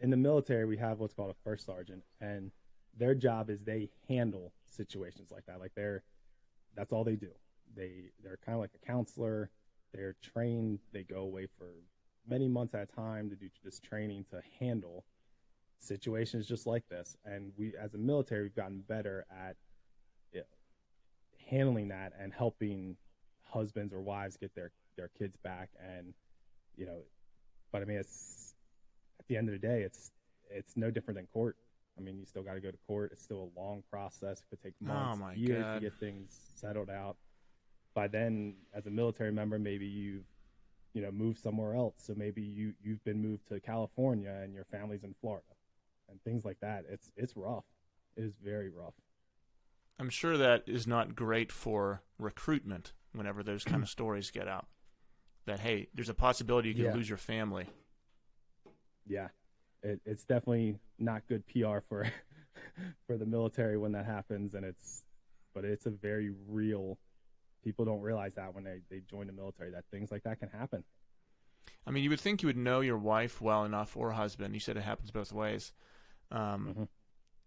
[0.00, 2.50] in the military we have what's called a first sergeant, and
[2.96, 5.60] their job is they handle situations like that.
[5.60, 6.02] Like they're
[6.74, 7.30] that's all they do.
[7.74, 9.50] They they're kind of like a counselor.
[9.94, 10.80] They're trained.
[10.92, 11.68] They go away for
[12.28, 15.04] many months at a time to do this training to handle
[15.78, 17.16] situations just like this.
[17.24, 19.56] And we, as a military, we've gotten better at
[21.48, 22.96] handling that and helping
[23.44, 25.70] husbands or wives get their their kids back.
[25.80, 26.14] And
[26.76, 27.02] you know,
[27.76, 28.54] but I mean, it's
[29.20, 30.10] at the end of the day, it's
[30.50, 31.56] it's no different than court.
[31.98, 33.10] I mean, you still got to go to court.
[33.12, 34.40] It's still a long process.
[34.40, 35.74] It could take Oh, months, my years God.
[35.74, 37.16] to get things settled out.
[37.94, 40.24] By then, as a military member, maybe you've
[40.94, 41.96] you know moved somewhere else.
[41.98, 45.44] So maybe you you've been moved to California and your family's in Florida,
[46.08, 46.84] and things like that.
[46.88, 47.64] It's it's rough.
[48.16, 48.94] It is very rough.
[49.98, 54.66] I'm sure that is not great for recruitment whenever those kind of stories get out.
[55.46, 56.94] That hey, there's a possibility you could Yeah.
[56.94, 57.68] lose your family.
[59.08, 59.28] Yeah,
[59.82, 62.06] it, it's definitely not good PR for
[63.06, 65.04] for the military when that happens, and it's
[65.54, 66.98] but it's a very real.
[67.62, 70.48] People don't realize that when they they join the military that things like that can
[70.48, 70.84] happen.
[71.86, 74.54] I mean, you would think you would know your wife well enough or husband.
[74.54, 75.72] You said it happens both ways.
[76.30, 76.88] Um, Mhm.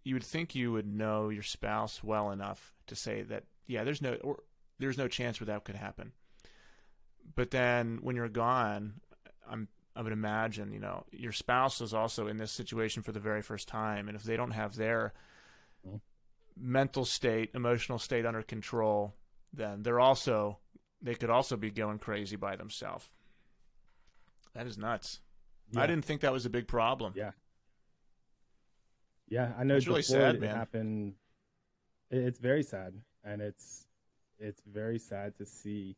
[0.05, 4.01] You would think you would know your spouse well enough to say that, yeah, there's
[4.01, 4.43] no or
[4.79, 6.13] there's no chance where that could happen.
[7.35, 9.01] But then when you're gone,
[9.49, 13.19] I'm I would imagine you know your spouse is also in this situation for the
[13.19, 15.13] very first time, and if they don't have their
[15.85, 16.01] Mhm.
[16.55, 19.15] mental state, emotional state under control,
[19.53, 20.59] then they're also
[21.01, 23.09] they could also be going crazy by themselves.
[24.53, 25.21] That is nuts.
[25.75, 27.13] I didn't think that was a big problem.
[27.15, 27.31] Yeah.
[29.27, 29.75] Yeah, I know.
[29.75, 30.55] It's really sad, it man.
[30.55, 31.15] Happened.
[32.09, 33.85] It's very sad, and it's
[34.39, 35.95] it's very sad to see.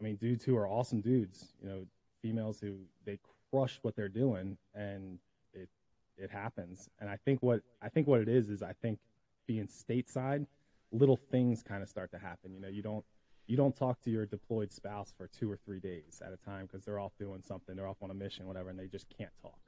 [0.00, 1.86] I mean, dudes who are awesome dudes, you know,
[2.22, 3.18] females who they
[3.50, 5.18] crush what they're doing, and
[5.52, 5.68] it
[6.16, 6.88] it happens.
[7.00, 8.98] And I think what I think what it is is I think
[9.46, 10.46] being stateside,
[10.92, 12.52] little things kind of start to happen.
[12.54, 13.04] You know, you don't
[13.46, 16.66] you don't talk to your deployed spouse for two or three days at a time
[16.66, 19.32] because they're off doing something, they're off on a mission, whatever, and they just can't
[19.42, 19.58] talk.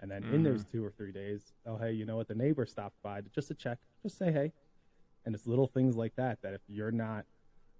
[0.00, 0.72] And then in those mm.
[0.72, 2.28] two or three days, oh hey, you know what?
[2.28, 4.52] The neighbor stopped by to- just to check, just say hey.
[5.26, 7.24] And it's little things like that that if you're not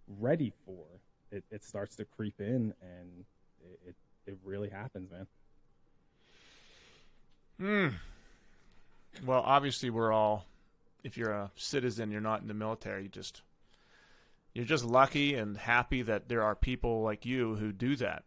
[0.09, 0.87] ready for,
[1.35, 3.25] it, it starts to creep in, and
[3.63, 3.95] it, it
[4.27, 5.27] it really happens, man.
[7.59, 7.89] Hmm.
[9.27, 10.47] Well, obviously, we're all.
[11.03, 13.05] If you're a citizen, you're not in the military.
[13.05, 13.43] You just
[14.55, 18.23] you're just lucky and happy that there are people like you who do that,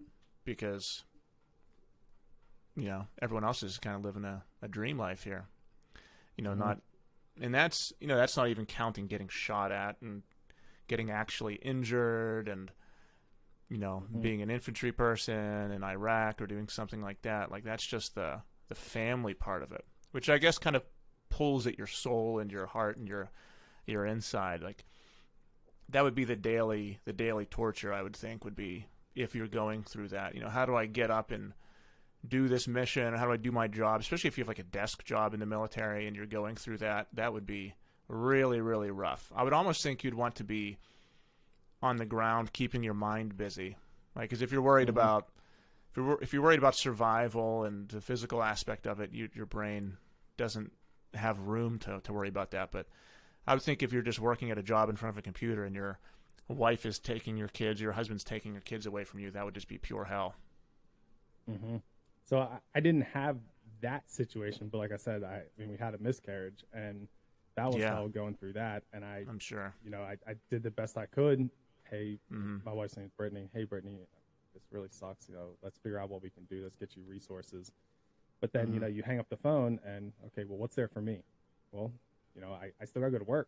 [0.45, 1.03] because
[2.75, 5.47] you know everyone else is kind of living a, a dream life here.
[6.37, 6.57] You know, Mhm.
[6.59, 6.81] not,
[7.41, 10.21] and that's you know that's not even counting getting shot at and
[10.87, 12.71] getting actually injured and
[13.69, 14.21] you know Mhm.
[14.21, 17.51] being an infantry person in Iraq or doing something like that.
[17.51, 20.83] Like that's just the the family part of it, which I guess kind of
[21.29, 23.29] pulls at your soul and your heart and your
[23.85, 24.61] your inside.
[24.61, 24.85] Like
[25.89, 29.47] that would be the daily the daily torture I would think would be if you're
[29.47, 30.35] going through that.
[30.35, 31.53] You know, how do I get up and
[32.27, 33.13] do this mission?
[33.13, 34.01] How do I do my job?
[34.01, 36.79] Especially if you have like a desk job in the military and you're going through
[36.79, 37.73] that, that would be
[38.09, 39.31] really really rough.
[39.35, 40.77] I would almost think you'd want to be
[41.81, 43.77] on the ground keeping your mind busy.
[44.15, 44.91] Like cuz if you're worried Mhm.
[44.91, 45.29] about
[45.91, 49.45] if you're, if you're worried about survival and the physical aspect of it, you, your
[49.45, 49.97] brain
[50.37, 50.71] doesn't
[51.13, 52.71] have room to, to worry about that.
[52.71, 52.87] But
[53.47, 55.63] I would think if you're just working at a job in front of a computer
[55.63, 55.97] and your
[56.47, 59.53] wife is taking your kids, your husband's taking your kids away from you, that would
[59.55, 60.35] just be pure hell.
[61.47, 61.77] hmm
[62.25, 63.37] So I, I didn't have
[63.81, 67.07] that situation, but like I said, I, I mean, we had a miscarriage, and
[67.55, 67.93] that was Yeah.
[67.95, 68.83] hell going through that.
[68.93, 69.73] And I, I'm sure.
[69.83, 71.49] you know, I, I did the best I could.
[71.89, 73.49] Hey, hmm my wife's name is Brittany.
[73.53, 73.99] Hey, Brittany,
[74.53, 75.29] this really sucks.
[75.29, 76.63] You know, let's figure out what we can do.
[76.63, 77.71] Let's get you resources.
[78.41, 78.81] But then, you Mhm.
[78.81, 81.23] know, you hang up the phone and, okay, well, what's there for me?
[81.71, 81.91] Well,
[82.35, 83.47] you know, I, I still got to go to work.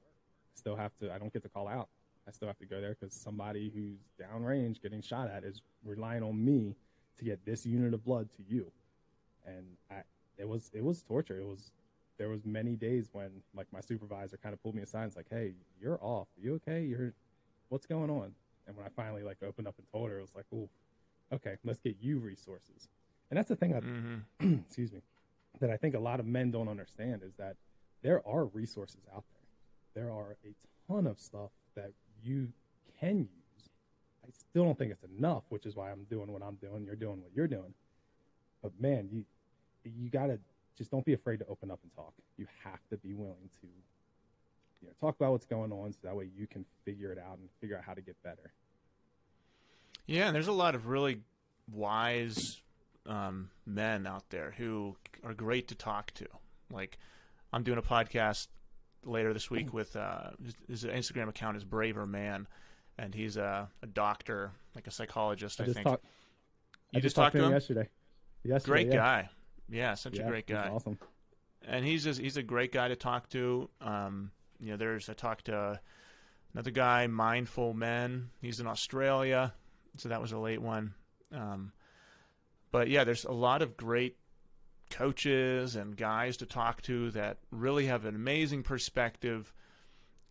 [0.56, 1.90] Still have to, I don't get to call out.
[2.28, 6.24] I still have to go there because somebody who's downrange getting shot at is relying
[6.24, 6.76] on me
[7.18, 8.72] to get this unit of blood to you.
[9.46, 10.04] And I,
[10.38, 11.40] it was, it was torture.
[11.40, 11.72] It was,
[12.18, 15.16] there was many days when like my supervisor kind of pulled me aside and was
[15.18, 16.28] like, Hey, you're off.
[16.38, 16.84] Are you okay?
[16.84, 17.14] You're,
[17.70, 18.34] what's going on?
[18.68, 20.70] And when I finally like opened up and told her, it was like, oh,
[21.34, 22.90] okay, let's get you resources.
[23.30, 24.18] And that's the thing I, hmm
[24.66, 25.02] excuse me,
[25.60, 27.56] that I think a lot of men don't understand is that
[28.04, 30.04] there are resources out there.
[30.04, 30.54] There are a
[30.92, 31.92] ton of stuff that
[32.24, 32.50] you
[33.00, 33.70] can use.
[34.26, 36.84] I still don't think it's enough, which is why I'm doing what I'm doing.
[36.86, 37.74] You're doing what you're doing.
[38.62, 39.26] But man, you
[39.84, 40.40] you gotta
[40.78, 42.14] just don't be afraid to open up and talk.
[42.38, 43.68] You have to be willing to
[44.82, 47.38] you know talk about what's going on so that way you can figure it out
[47.38, 48.54] and figure out how to get better.
[50.06, 51.22] Yeah, and there's a lot of really
[51.72, 52.62] wise
[53.06, 56.26] um, men out there who are great to talk to.
[56.72, 56.98] Like,
[57.54, 58.48] I'm doing a podcast
[59.06, 60.32] later this week with uh,
[60.68, 62.48] his, his Instagram account is Braver Man,
[62.98, 65.62] and he's a, a doctor, like a psychologist.
[65.62, 65.86] I, I think.
[65.86, 66.06] talked.
[66.92, 67.52] you I just talked talked to him.
[67.52, 67.88] yesterday.
[68.44, 68.96] Yesterday, Great yeah.
[68.96, 69.30] guy.
[69.70, 70.70] Yeah, such Yeah, a great guy.
[70.70, 70.98] Awesome.
[71.68, 73.70] and he's just, he's a great guy to talk to.
[73.82, 75.80] Um, you know, there's I talked to
[76.54, 78.30] another guy, Mindful Men.
[78.42, 79.54] He's in Australia,
[79.98, 80.94] so that was a late one.
[81.34, 81.72] Um,
[82.72, 84.18] but yeah, there's a lot of great
[84.90, 89.54] coaches and guys to talk to that really have an amazing perspective.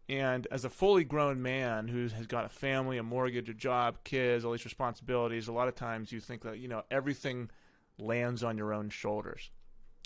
[0.08, 3.98] And as a fully grown man who has got a family, a mortgage, a job,
[4.04, 7.50] kids, all these responsibilities, a lot of times you think that you know everything
[7.98, 9.50] lands on your own shoulders.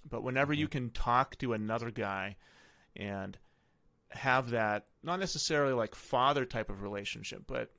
[0.08, 2.36] But whenever you can talk to another guy
[2.96, 3.38] and
[4.14, 7.70] have that, not necessarily like father type of relationship, but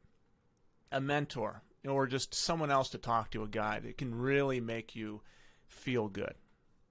[0.92, 4.96] a mentor or just someone else to talk to, a guy that can really make
[4.96, 5.22] you
[5.68, 6.34] feel good.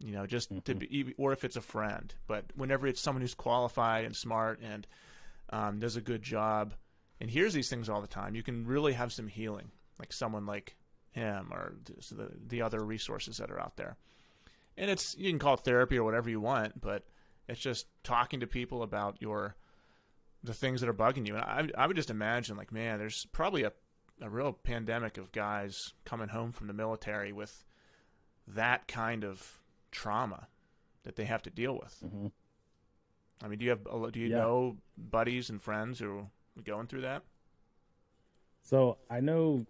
[0.00, 3.34] You know, just to be, or if it's a friend, but whenever it's someone who's
[3.34, 4.86] qualified and smart and
[5.50, 6.74] um, does a good job
[7.20, 9.70] and hears these things all the time, you can really have some healing,
[10.00, 10.76] like someone like
[11.12, 13.96] him or the the other resources that are out there
[14.76, 17.04] and it's you can call it therapy or whatever you want, but
[17.52, 19.54] it's just talking to people about your
[20.42, 21.36] the things that are bugging you.
[21.36, 21.44] And
[21.76, 23.72] I I would just imagine like man, there's probably a
[24.20, 27.64] a real pandemic of guys coming home from the military with
[28.46, 29.58] that kind of
[29.90, 30.46] trauma
[31.04, 31.96] that they have to deal with.
[32.00, 32.26] hmm
[33.42, 34.36] I mean, do you have do you Yeah.
[34.38, 36.18] know buddies and friends who
[36.56, 37.22] are going through that?
[38.62, 39.66] So I know,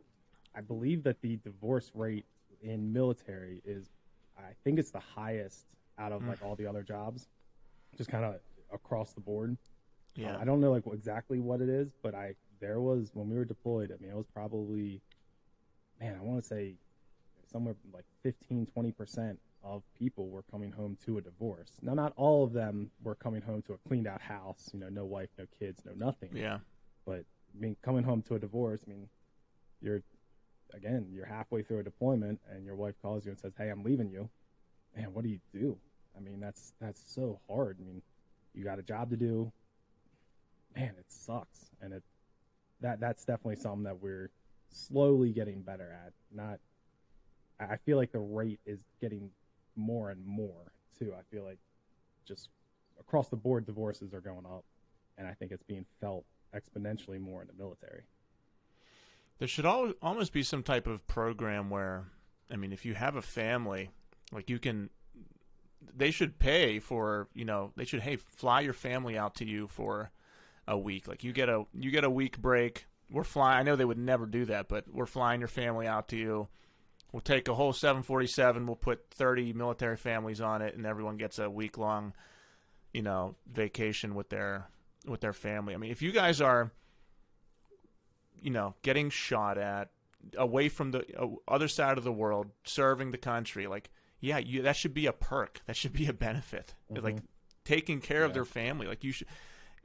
[0.55, 2.27] I believe that the divorce rate
[2.61, 3.89] in military is,
[4.39, 5.65] I think it's the highest
[5.99, 6.29] out of Mm.
[6.29, 7.29] like all the other jobs,
[7.97, 8.37] just kind of
[8.73, 9.57] across the board.
[10.15, 10.37] Yeah.
[10.37, 13.37] Uh, I don't know like exactly what it is, but I there was when we
[13.37, 13.93] were deployed.
[13.93, 15.01] I mean, it was probably,
[16.01, 16.75] man, I want to say
[17.51, 21.79] somewhere like 15, 20 percent of people were coming home to a divorce.
[21.83, 24.71] Now, not all of them were coming home to a cleaned out house.
[24.73, 26.31] You know, no wife, no kids, no nothing.
[26.35, 26.59] yeah.
[27.07, 27.25] But
[27.55, 29.09] I mean, coming home to a divorce, I mean,
[29.81, 30.03] you're
[30.75, 33.83] again, you're halfway through a deployment, and your wife calls you and says, "Hey, I'm
[33.83, 34.29] leaving you."
[34.97, 35.79] Man, what do you do?
[36.17, 37.79] I mean, that's that's so hard.
[37.81, 38.03] I mean,
[38.55, 39.53] you got a job to do.
[40.77, 42.03] Man, it sucks, and it
[42.81, 44.31] that that's definitely something that we're
[44.71, 46.13] slowly getting better at.
[46.35, 46.59] Not,
[47.61, 49.31] I feel like the rate is getting
[49.77, 51.13] more and more too.
[51.19, 51.59] I feel like
[52.27, 52.49] just
[52.99, 54.65] across the board, divorces are going up,
[55.19, 58.03] and I think it's being felt exponentially more in the military.
[59.39, 62.05] There should al- almost be some type of program where,
[62.51, 63.91] I mean, if you have a family,
[64.31, 64.91] like you can,
[65.95, 69.67] they should pay for, you know, they should, hey, fly your family out to you
[69.67, 70.11] for
[70.67, 71.09] a week.
[71.09, 72.87] Like you get a, you get a week break.
[73.11, 73.59] We're flying.
[73.59, 76.49] I know they would never do that, but we're flying your family out to you.
[77.13, 78.67] We'll take a whole 747.
[78.67, 82.15] We'll put 30 military families on it, and everyone gets a week long,
[82.95, 84.69] you know, vacation with their
[85.07, 85.75] with their family.
[85.75, 86.73] I mean, if you guys are
[88.43, 89.91] you know, getting shot at,
[90.37, 93.67] away from the uh, other side of the world, serving the country.
[93.67, 93.91] Like,
[94.23, 95.61] yeah, you that should be a perk.
[95.67, 96.75] That should be a benefit.
[96.89, 97.19] Like
[97.65, 98.87] taking care of their family.
[98.87, 99.27] Like you should,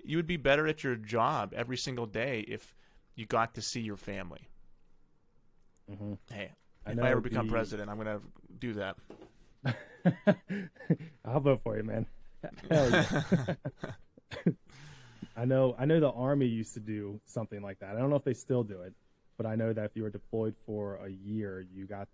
[0.04, 2.76] you would be better at your job every single day if
[3.16, 4.48] you got to see your family.
[5.92, 6.14] Mm-hmm.
[6.32, 6.52] Hey,
[6.86, 8.22] I if I ever become the- president, I'm gonna
[8.60, 8.96] do that.
[11.26, 12.06] I'll vote for you, man.
[12.70, 13.24] Hell yeah.
[15.36, 15.76] I know.
[15.80, 17.96] I know the army used to do something like that.
[17.96, 18.94] I don't know if they still do it,
[19.36, 22.08] but I know that if you were deployed for a year, you got.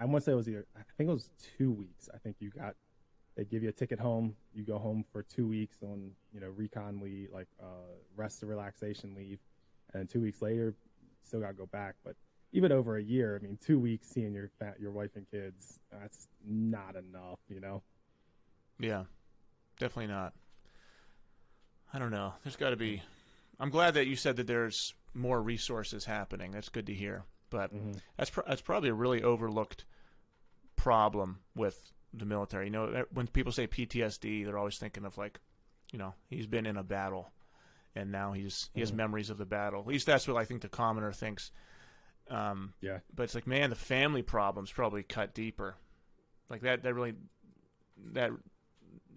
[0.00, 0.66] I want to say it was either.
[0.74, 2.08] I think it was two weeks.
[2.12, 2.74] I think you got.
[3.36, 4.34] They give you a ticket home.
[4.54, 8.50] You go home for two weeks on you know recon leave, like uh, rest and
[8.50, 9.38] relaxation leave,
[9.92, 10.74] and two weeks later,
[11.22, 11.96] still got to go back.
[12.04, 12.16] But
[12.52, 16.28] even over a year, I mean, two weeks seeing your your wife and kids, that's
[16.44, 17.82] not enough, you know.
[18.78, 19.04] Yeah,
[19.78, 20.32] definitely not.
[21.92, 22.34] I don't know.
[22.42, 23.02] There's got to be.
[23.58, 26.52] I'm glad that you said that there's more resources happening.
[26.52, 27.24] That's good to hear.
[27.50, 27.72] But
[28.16, 29.84] that's pro- that's probably a really overlooked
[30.76, 32.66] problem with the military.
[32.66, 35.40] You know, when people say PTSD, they're always thinking of like,
[35.92, 37.30] you know, he's been in a battle,
[37.94, 39.80] and now he's he has memories of the battle.
[39.80, 41.50] At least that's what I think the commoner thinks.
[42.28, 42.98] Um, Yeah.
[43.12, 45.74] but it's like, man, the family problems probably cut deeper.
[46.48, 46.82] Like that.
[46.84, 47.14] That really.
[48.12, 48.30] That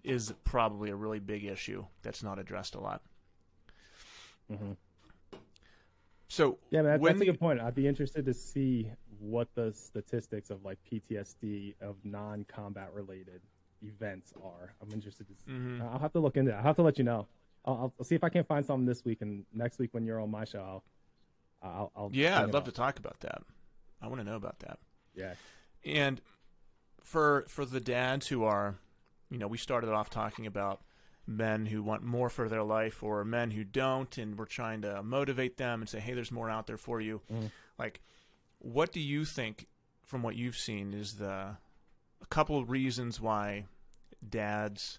[0.02, 3.00] is probably a really big issue that's not addressed a lot.
[4.52, 4.72] Mm-hmm.
[6.28, 7.60] So Yeah, man, that, that's a good point.
[7.60, 13.40] I'd be interested to see what the statistics of like PTSD of non-combat related
[13.82, 14.74] events are.
[14.82, 15.34] I'm interested to.
[15.34, 15.50] See.
[15.50, 15.80] Mhm.
[15.92, 16.50] I'll have to look into.
[16.52, 16.54] it.
[16.54, 17.26] I'll have to let you know.
[17.64, 20.20] I'll, I'll- see if I can find something this week, and next week when you're
[20.20, 20.84] on my show, I'll.
[21.62, 23.42] I'll, I'll Yeah, I'd love to talk about that.
[24.02, 24.78] I want to know about that.
[25.14, 25.32] Yeah.
[25.84, 26.20] And
[27.02, 28.76] for for the dads who are,
[29.30, 30.82] you know, we started off talking about
[31.26, 35.02] men who want more for their life or men who don't and we're trying to
[35.02, 37.50] motivate them and say hey there's more out there for you Mhm.
[37.78, 38.02] like
[38.58, 39.66] what do you think
[40.02, 41.56] from what you've seen is the
[42.22, 43.64] a couple of reasons why
[44.28, 44.98] dads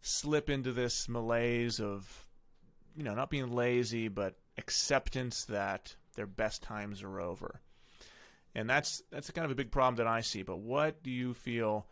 [0.00, 2.26] slip into this malaise of
[2.96, 7.60] you know not being lazy but acceptance that their best times are over
[8.54, 11.34] and that's that's kind of a big problem that I see but what do you
[11.34, 11.86] feel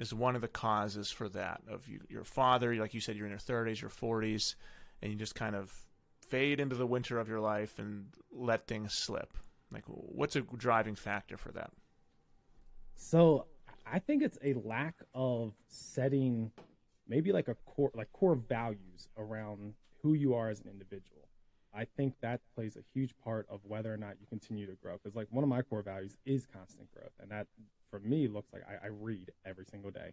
[0.00, 3.26] is one of the causes for that of you, your father like you said you're
[3.26, 4.56] in your 30s your 40s
[5.00, 5.72] and you just kind of
[6.28, 9.36] fade into the winter of your life and let things slip
[9.72, 11.70] like what's a driving factor for that
[12.96, 13.46] So
[13.86, 16.52] I think it's a lack of setting
[17.08, 21.28] maybe like a core like core values around who you are as an individual.
[21.74, 24.94] I think that plays a huge part of whether or not you continue to grow.
[24.94, 27.46] Because like one of my core values is constant growth, and that
[27.90, 30.12] for me looks like I, I read every single day.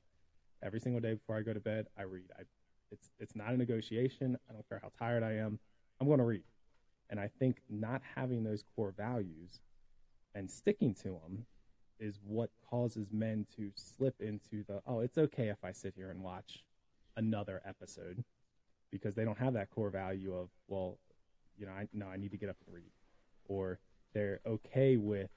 [0.64, 2.32] Every single day before I go to bed, I read.
[2.38, 2.44] I,
[2.92, 4.38] it's it's not a negotiation.
[4.50, 5.60] I don't care how tired I am.
[6.00, 6.44] I'm going to read.
[7.10, 9.62] And I think not having those core values
[10.36, 11.46] and sticking to them
[12.00, 16.12] is what causes men to slip into the oh it's okay if i sit here
[16.12, 16.64] and watch
[17.16, 18.24] another episode
[18.92, 21.00] because they don't have that core value of well
[21.58, 22.92] you know i no i need to get up and read
[23.46, 23.80] or
[24.14, 25.30] they're okay with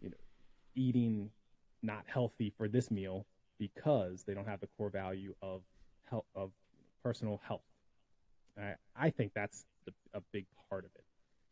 [0.00, 0.16] you know
[0.74, 1.30] eating
[1.82, 3.26] not healthy for this meal
[3.58, 5.62] because they don't have the core value of
[6.08, 6.50] health of
[7.02, 7.62] personal health
[8.58, 11.04] i, I think that's the, a big part of it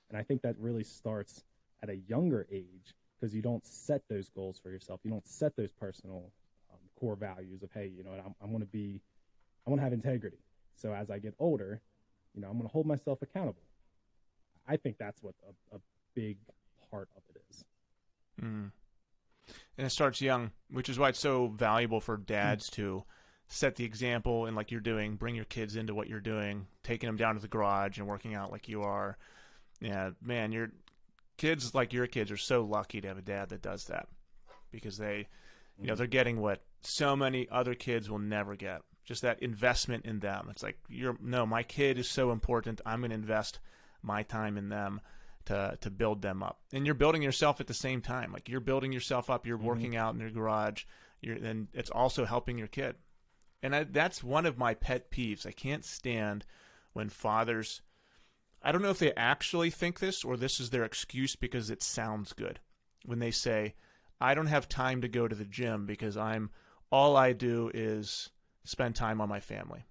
[0.09, 1.45] and i think that really starts
[1.83, 2.95] at a younger age
[3.25, 5.01] because you don't set those goals for yourself.
[5.03, 6.31] You don't set those personal
[6.73, 9.01] um, core values of, hey, you know I'm, I'm going to be,
[9.67, 10.39] I want to have integrity.
[10.77, 11.81] So as I get older,
[12.35, 13.63] you know, I'm going to hold myself accountable.
[14.67, 15.35] I think that's what
[15.73, 15.81] a, a
[16.15, 16.39] big
[16.91, 17.65] part of it is.
[18.41, 18.71] Mm.
[19.77, 23.05] And it starts young, which is why it's so valuable for dads to
[23.49, 27.09] set the example and like you're doing, bring your kids into what you're doing, taking
[27.09, 29.19] them down to the garage and working out like you are.
[29.81, 30.71] Yeah, man, you're
[31.37, 34.09] kids like your kids are so lucky to have a dad that does that
[34.71, 35.27] because they
[35.81, 40.05] you know they're getting what so many other kids will never get just that investment
[40.05, 43.59] in them it's like you're no my kid is so important i'm going to invest
[44.05, 45.01] my time in them
[45.47, 46.61] to to build them up.
[46.73, 48.33] And you're building yourself at the same time.
[48.33, 49.67] Like you're building yourself up you're mm-hmm.
[49.67, 50.85] working out in your garage
[51.21, 52.97] you're and it's also helping your kid.
[53.63, 55.47] And I, that's one of my pet peeves.
[55.47, 56.45] I can't stand
[56.93, 57.83] when fathers
[58.63, 61.83] I don't know if they actually think this or this is their excuse because it
[61.83, 62.61] sounds good.
[63.05, 63.75] When they say,
[64.21, 66.51] I don't have time to go to the gym because I'm
[66.91, 68.31] all I do is
[68.65, 69.85] spend time on my family.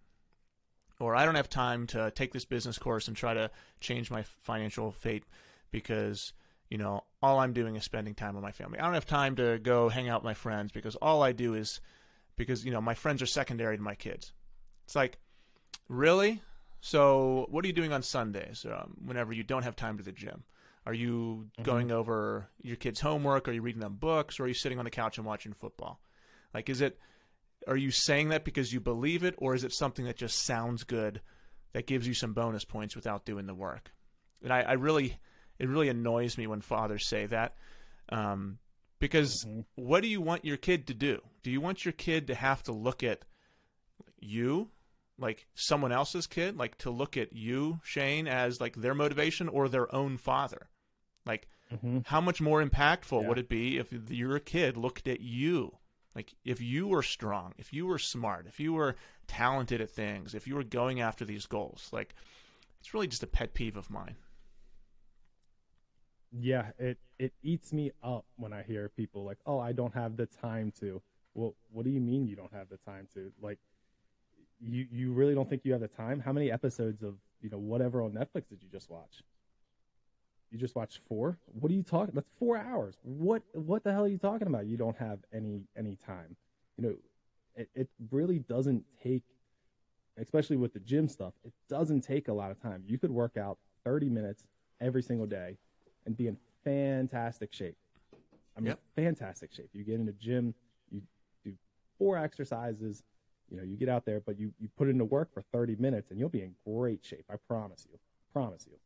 [1.04, 3.52] Or I don't have time to take this business course and try to
[3.82, 5.26] change my financial fate
[5.70, 6.32] because,
[6.70, 8.80] you know, all I'm doing is spending time with my family.
[8.80, 11.56] I don't have time to go hang out with my friends because all I do
[11.56, 11.82] is
[12.38, 14.32] because, you know, my friends are secondary to my kids.
[14.86, 15.18] It's like,
[15.90, 16.42] really?
[16.80, 20.12] So, what are you doing on Sundays um, whenever you don't have time to the
[20.12, 20.44] gym?
[20.86, 21.64] Are you Mm-hmm.
[21.64, 23.48] going over your kids' homework?
[23.48, 24.40] Are you reading them books?
[24.40, 26.02] Or are you sitting on the couch and watching football?
[26.54, 27.00] Like, is it,
[27.68, 30.84] are you saying that because you believe it, or is it something that just sounds
[30.84, 31.22] good
[31.74, 33.92] that gives you some bonus points without doing the work?
[34.44, 35.20] And I, I really,
[35.60, 37.56] it really annoys me when fathers say that.
[38.10, 38.60] Um,
[39.00, 39.66] because Mhm.
[39.76, 41.22] what do you want your kid to do?
[41.42, 43.26] Do you want your kid to have to look at
[44.20, 44.70] you
[45.18, 49.70] like someone else's kid, like to look at you, Shane, as like their motivation or
[49.70, 50.70] their own father.
[51.26, 52.00] Like, Mm-hmm.
[52.06, 53.28] how much more impactful Yeah.
[53.28, 55.78] would it be if your kid looked at you?
[56.16, 58.96] Like, if you were strong, if you were smart, if you were
[59.28, 62.14] talented at things, if you were going after these goals, like,
[62.80, 64.18] it's really just a pet peeve of mine.
[66.32, 70.18] Yeah, it it eats me up when I hear people like, "Oh, I don't have
[70.18, 71.02] the time to."
[71.36, 73.32] Well, what do you mean you don't have the time to?
[73.42, 73.60] Like,
[74.60, 76.20] you you really don't think you have the time?
[76.20, 79.24] How many episodes of you know whatever on Netflix did you just watch?
[80.54, 81.40] You just watched four.
[81.60, 82.14] What are you talking?
[82.14, 82.96] That's four hours.
[83.02, 84.68] What what the hell are you talking about?
[84.68, 86.36] You don't have any any time.
[86.78, 86.96] You know,
[87.56, 89.24] it it really doesn't take,
[90.16, 91.34] especially with the gym stuff.
[91.44, 92.84] It doesn't take a lot of time.
[92.86, 94.46] You could work out thirty minutes
[94.80, 95.58] every single day
[96.06, 97.78] and be in fantastic shape.
[98.56, 98.80] I mean, Yep.
[98.96, 99.70] fantastic shape.
[99.74, 100.54] You get in the gym,
[100.92, 101.02] you
[101.44, 101.54] do
[101.98, 103.02] four exercises,
[103.50, 106.12] you know, you get out there, but you, you put into work for 30 minutes
[106.12, 107.26] and you'll be in great shape.
[107.32, 107.98] I promise you.
[108.32, 108.78] Promise you.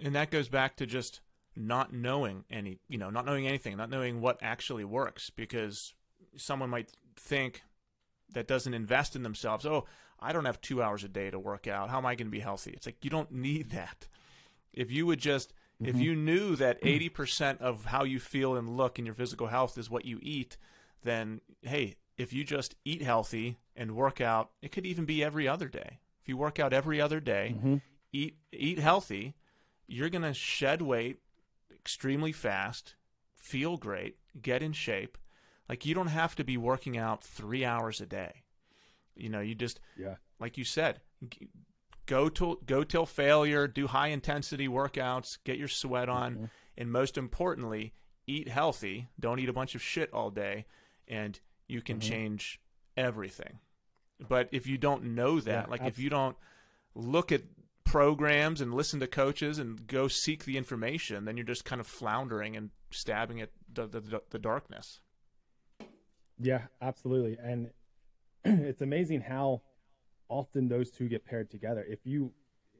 [0.00, 1.20] And that goes back to just
[1.56, 5.94] not knowing any, you know, not knowing anything, not knowing what actually works because
[6.36, 7.62] someone might think
[8.32, 9.84] that doesn't invest in themselves, oh,
[10.18, 11.90] I don't have two hours a day to work out.
[11.90, 12.70] How am I going to be healthy?
[12.72, 14.06] It's like you don't need that.
[14.72, 18.98] If you would just, if you knew that 80% of how you feel and look
[18.98, 20.56] in your physical health is what you eat,
[21.02, 25.46] then hey, if you just eat healthy and work out, it could even be every
[25.48, 25.98] other day.
[26.22, 27.76] If you work out every other day, Mm-hmm.
[28.12, 29.34] eat eat healthy,
[29.92, 31.18] you're going to shed weight
[31.70, 32.94] extremely fast,
[33.36, 35.18] feel great, get in shape.
[35.68, 38.42] Like you don't have to be working out 3 hours a day.
[39.14, 40.16] You know, you just Yeah.
[40.38, 41.02] like you said,
[42.06, 46.50] go to go till failure, do high intensity workouts, get your sweat on, Mhm.
[46.78, 47.92] and most importantly,
[48.26, 49.08] eat healthy.
[49.20, 50.64] Don't eat a bunch of shit all day,
[51.06, 51.38] and
[51.68, 52.08] you can Mhm.
[52.08, 52.60] change
[52.96, 53.58] everything.
[54.18, 56.36] But if you don't know that, Yeah, like if you don't
[56.94, 57.42] look at
[57.92, 61.86] programs and listen to coaches and go seek the information, then you're just kind of
[61.86, 65.00] floundering and stabbing at the the, the darkness.
[66.40, 67.36] Yeah, absolutely.
[67.42, 67.70] And
[68.44, 69.62] it's amazing how
[70.28, 71.84] often those two get paired together.
[71.88, 72.32] If you,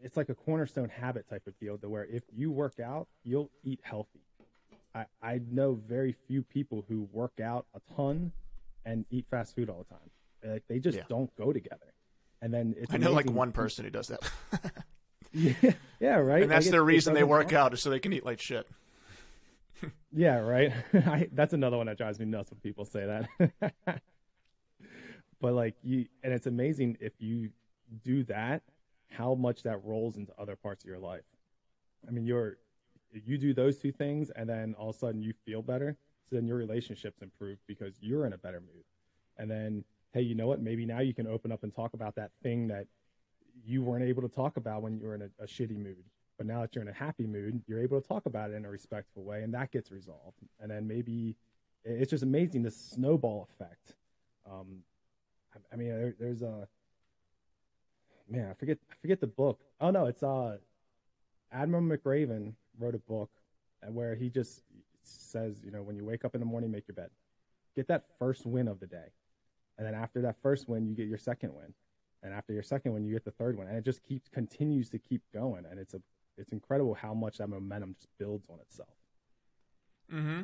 [0.02, 3.50] it's like a cornerstone habit type of deal to where if you work out, you'll
[3.62, 4.22] eat healthy.
[4.94, 8.32] I, I know very few people who work out a ton
[8.84, 10.52] and eat fast food all the time.
[10.54, 11.04] Like they just Yeah.
[11.08, 11.92] don't go together.
[12.40, 14.18] And then it's I know like one person who does that,
[15.34, 16.42] Yeah, yeah, right.
[16.42, 17.52] and that's their reason they work work.
[17.54, 18.66] out is so they can eat like shit.
[20.14, 20.72] Yeah, right.
[20.94, 24.00] I, that's another one that drives me nuts when people say that.
[25.40, 27.50] but like you, and it's amazing if you
[28.04, 28.62] do that,
[29.10, 31.24] how much that rolls into other parts of your life.
[32.06, 32.58] I mean, you're
[33.12, 35.96] you do those two things, and then all of a sudden you feel better.
[36.28, 38.84] So then your relationships improve because you're in a better mood.
[39.36, 40.60] And then, hey, you know what?
[40.60, 42.86] Maybe now you can open up and talk about that thing that
[43.64, 46.04] you weren't able to talk about when you were in a, a shitty mood.
[46.38, 48.64] But now that you're in a happy mood, you're able to talk about it in
[48.64, 50.38] a respectful way, and that gets resolved.
[50.60, 51.36] And then maybe
[51.84, 53.94] it's just amazing this snowball effect.
[54.50, 54.78] Um,
[55.54, 56.66] I, I mean, there, there's a
[58.28, 58.48] man.
[58.50, 58.78] I forget.
[58.90, 59.60] I forget the book.
[59.80, 60.56] Oh no, it's uh,
[61.52, 63.30] Admiral McRaven wrote a book
[63.88, 64.62] where he just
[65.02, 67.10] says, you know, when you wake up in the morning, make your bed,
[67.74, 69.10] get that first win of the day,
[69.76, 71.74] and then after that first win, you get your second win,
[72.22, 74.90] and after your second one, you get the third one, and it just keeps continues
[74.90, 76.00] to keep going, and it's a
[76.38, 78.88] it's incredible how much that momentum just builds on itself.
[80.12, 80.42] Mm-hmm.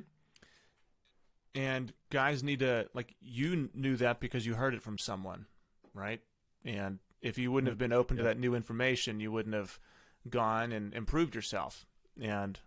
[1.54, 5.46] And guys need to like you knew that because you heard it from someone,
[5.94, 6.20] right?
[6.64, 8.28] And if you wouldn't have been open to Yeah.
[8.28, 9.78] that new information, you wouldn't have
[10.28, 11.86] gone and improved yourself.
[12.20, 12.60] And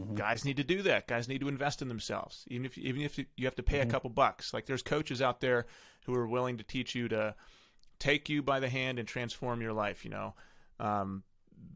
[0.00, 0.14] Mhm.
[0.14, 1.08] guys need to do that.
[1.08, 3.88] Guys need to invest in themselves, even if even if you have to pay Mhm.
[3.88, 4.54] a couple bucks.
[4.54, 5.66] Like there's coaches out there
[6.06, 7.34] who are willing to teach you to
[7.98, 10.04] take you by the hand and transform your life.
[10.04, 10.34] You know,
[10.80, 11.22] um,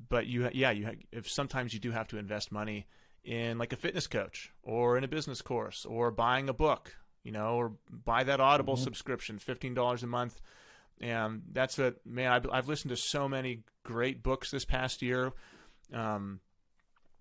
[0.08, 2.86] but you yeah you if sometimes you do have to invest money
[3.24, 7.30] in like a fitness coach or in a business course or buying a book you
[7.30, 8.80] know or buy that audible Mhm.
[8.80, 10.40] subscription $15 a month
[11.00, 15.32] and that's a man I've, I've listened to so many great books this past year
[15.92, 16.40] um,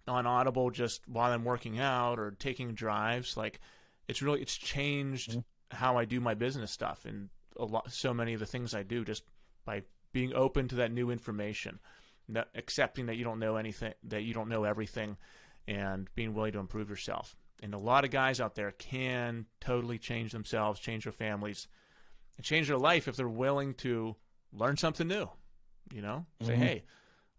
[0.08, 3.60] on audible just while i'm working out or taking drives like
[4.08, 5.43] it's really it's changed Mhm.
[5.70, 8.84] how i do my business stuff and a lot so many of the things i
[8.84, 9.24] do just
[9.66, 9.84] by
[10.14, 11.80] being open to that new information
[12.56, 15.18] accepting that you don't know anything, that you don't know everything,
[15.68, 17.36] and being willing to improve yourself.
[17.62, 21.68] And a lot of guys out there can totally change themselves, change their families,
[22.38, 24.16] and change their life if they're willing to
[24.54, 25.30] learn something new.
[25.91, 26.58] You know, say, Mhm.
[26.58, 26.84] hey,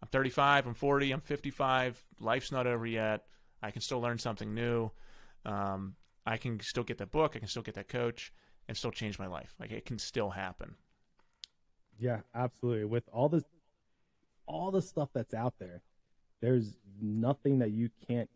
[0.02, 3.26] I'm 35, I'm 40, I'm 55, life's not over yet.
[3.62, 4.90] I can still learn something new.
[5.46, 5.96] Um,
[6.26, 8.30] I can still get that book, I can still get that coach,
[8.68, 9.54] and still change my life.
[9.58, 10.76] Like it can still happen.
[11.98, 12.84] Yeah, absolutely.
[12.84, 13.44] With all this,
[14.46, 15.82] all the stuff that's out there,
[16.40, 18.30] there's nothing that you can't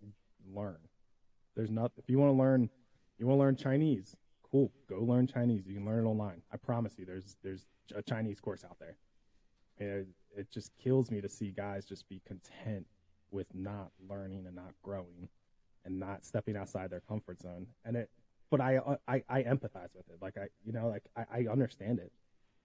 [0.55, 0.79] learn.
[1.57, 1.93] There's not.
[1.97, 2.71] If you want to learn,
[3.19, 4.15] you want to learn Chinese.
[4.51, 5.67] Cool, go learn Chinese.
[5.67, 6.43] You can learn it online.
[6.53, 7.05] I promise you.
[7.05, 8.97] There's there's a Chinese course out there.
[9.79, 10.07] And it,
[10.37, 12.87] it just kills me to see guys just be content
[13.31, 15.29] with not learning and not growing,
[15.85, 17.67] and not stepping outside their comfort zone.
[17.85, 18.11] And it,
[18.51, 18.79] but I
[19.09, 20.19] I, I empathize with it.
[20.21, 22.13] Like I you know like I, I understand it.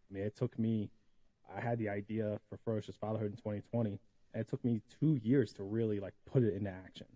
[0.10, 0.90] I mean, it took me,
[1.56, 4.00] I had the idea for Ferocious Fatherhood in 2020,
[4.34, 7.08] and it took me two years to really like put it into action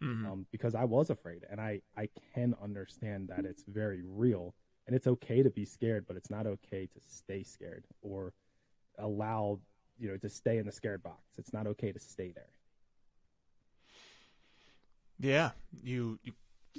[0.00, 0.26] Mhm.
[0.30, 1.44] um, because I was afraid.
[1.50, 4.54] And I, I can understand that it's very real
[4.86, 8.32] and it's okay to be scared, but it's not okay to stay scared or
[8.98, 9.58] allow,
[9.98, 11.22] you know, to stay in the scared box.
[11.38, 12.50] It's not okay to stay there.
[15.18, 15.50] Yeah,
[15.82, 16.32] you, you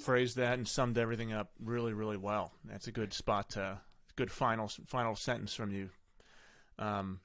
[0.04, 2.52] phrased that and summed everything up really, really well.
[2.66, 3.80] That's a good spot to
[4.16, 5.90] good final final sentence from you.
[6.80, 7.20] Um,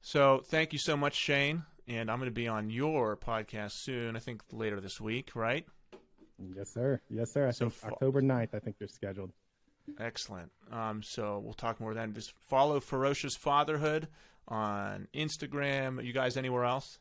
[0.00, 1.64] so thank you so much, Shane.
[1.86, 4.16] And I'm going to be on your podcast soon.
[4.16, 5.66] I think later this week, right?
[6.56, 7.00] Yes, sir.
[7.10, 7.48] Yes, sir.
[7.48, 9.32] I So think October 9th, I think you're scheduled.
[10.00, 10.50] Excellent.
[10.72, 12.14] Um, so we'll talk more then.
[12.14, 14.08] Just follow Ferocious Fatherhood
[14.48, 16.02] on Instagram.
[16.04, 16.98] You guys anywhere else?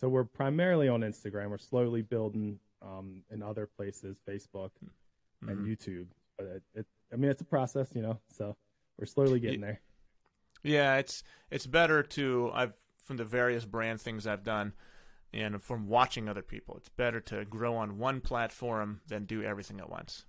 [0.00, 1.50] So we're primarily on Instagram.
[1.50, 4.70] We're slowly building um, in other places, Facebook
[5.46, 5.66] and Mhm.
[5.66, 6.06] YouTube.
[6.36, 8.18] but it, it, I mean, it's a process, you know.
[8.28, 8.56] So
[8.98, 9.80] we're slowly getting there.
[10.62, 12.74] Yeah, it's it's better to I've
[13.04, 14.72] from the various brand things I've done,
[15.32, 19.80] and from watching other people, it's better to grow on one platform than do everything
[19.80, 20.26] at once.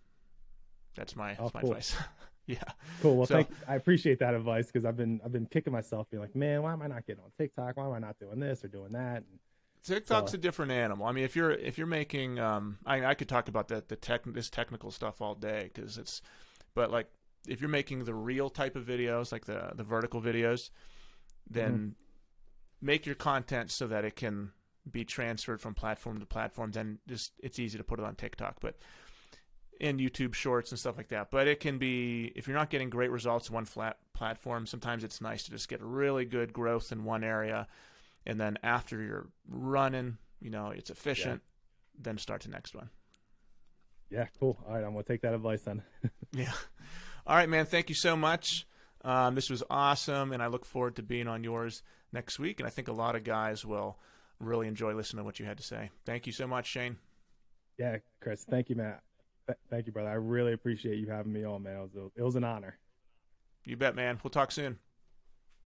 [0.96, 1.70] That's my Oh, that's my cool.
[1.72, 1.96] advice.
[2.48, 2.64] yeah.
[3.02, 3.18] Cool.
[3.18, 3.50] Well, So- thank.
[3.68, 6.74] I appreciate that advice because I've been I've been kicking myself, being like, man, why
[6.74, 7.78] am I not getting on TikTok?
[7.78, 9.18] Why am I not doing this or doing that?
[9.18, 9.40] And
[9.84, 11.06] TikTok's So- a different animal.
[11.08, 13.96] I mean, if you're if you're making, um, I I could talk about that the
[13.96, 16.22] tech this technical stuff all day because it's,
[16.76, 17.08] but like
[17.48, 20.70] if you're making the reel type of videos, like the the vertical videos,
[21.50, 22.86] then Mm-hmm.
[22.86, 24.52] make your content so that it can
[24.90, 26.72] be transferred from platform to platform.
[26.72, 28.78] Then just it's easy to put it on TikTok, but
[29.80, 31.32] in YouTube Shorts and stuff like that.
[31.32, 34.68] But it can be if you're not getting great results in one flat platform.
[34.68, 37.68] Sometimes it's nice to just get really good growth in one area
[38.26, 41.42] and then after you're running, you know, it's efficient,
[41.98, 42.90] then start the next one.
[44.10, 44.58] yeah, cool.
[44.68, 45.84] All right, I'm gonna take that advice then.
[46.34, 46.54] Yeah.
[47.28, 47.66] All right, man.
[47.66, 48.66] Thank you so much.
[49.04, 52.60] Um, this was awesome, and I look forward to being on yours next week.
[52.62, 53.98] And I think a lot of guys will
[54.40, 55.90] really enjoy listening to what you had to say.
[56.06, 56.96] Thank you so much, Shane.
[57.78, 59.02] yeah, Chris, thank you, Matt.
[59.48, 60.10] Th- thank you, brother.
[60.10, 61.76] I really appreciate you having me on, man.
[61.78, 62.78] It was a, it was an honor.
[63.66, 64.20] You bet, man.
[64.24, 64.80] We'll talk soon.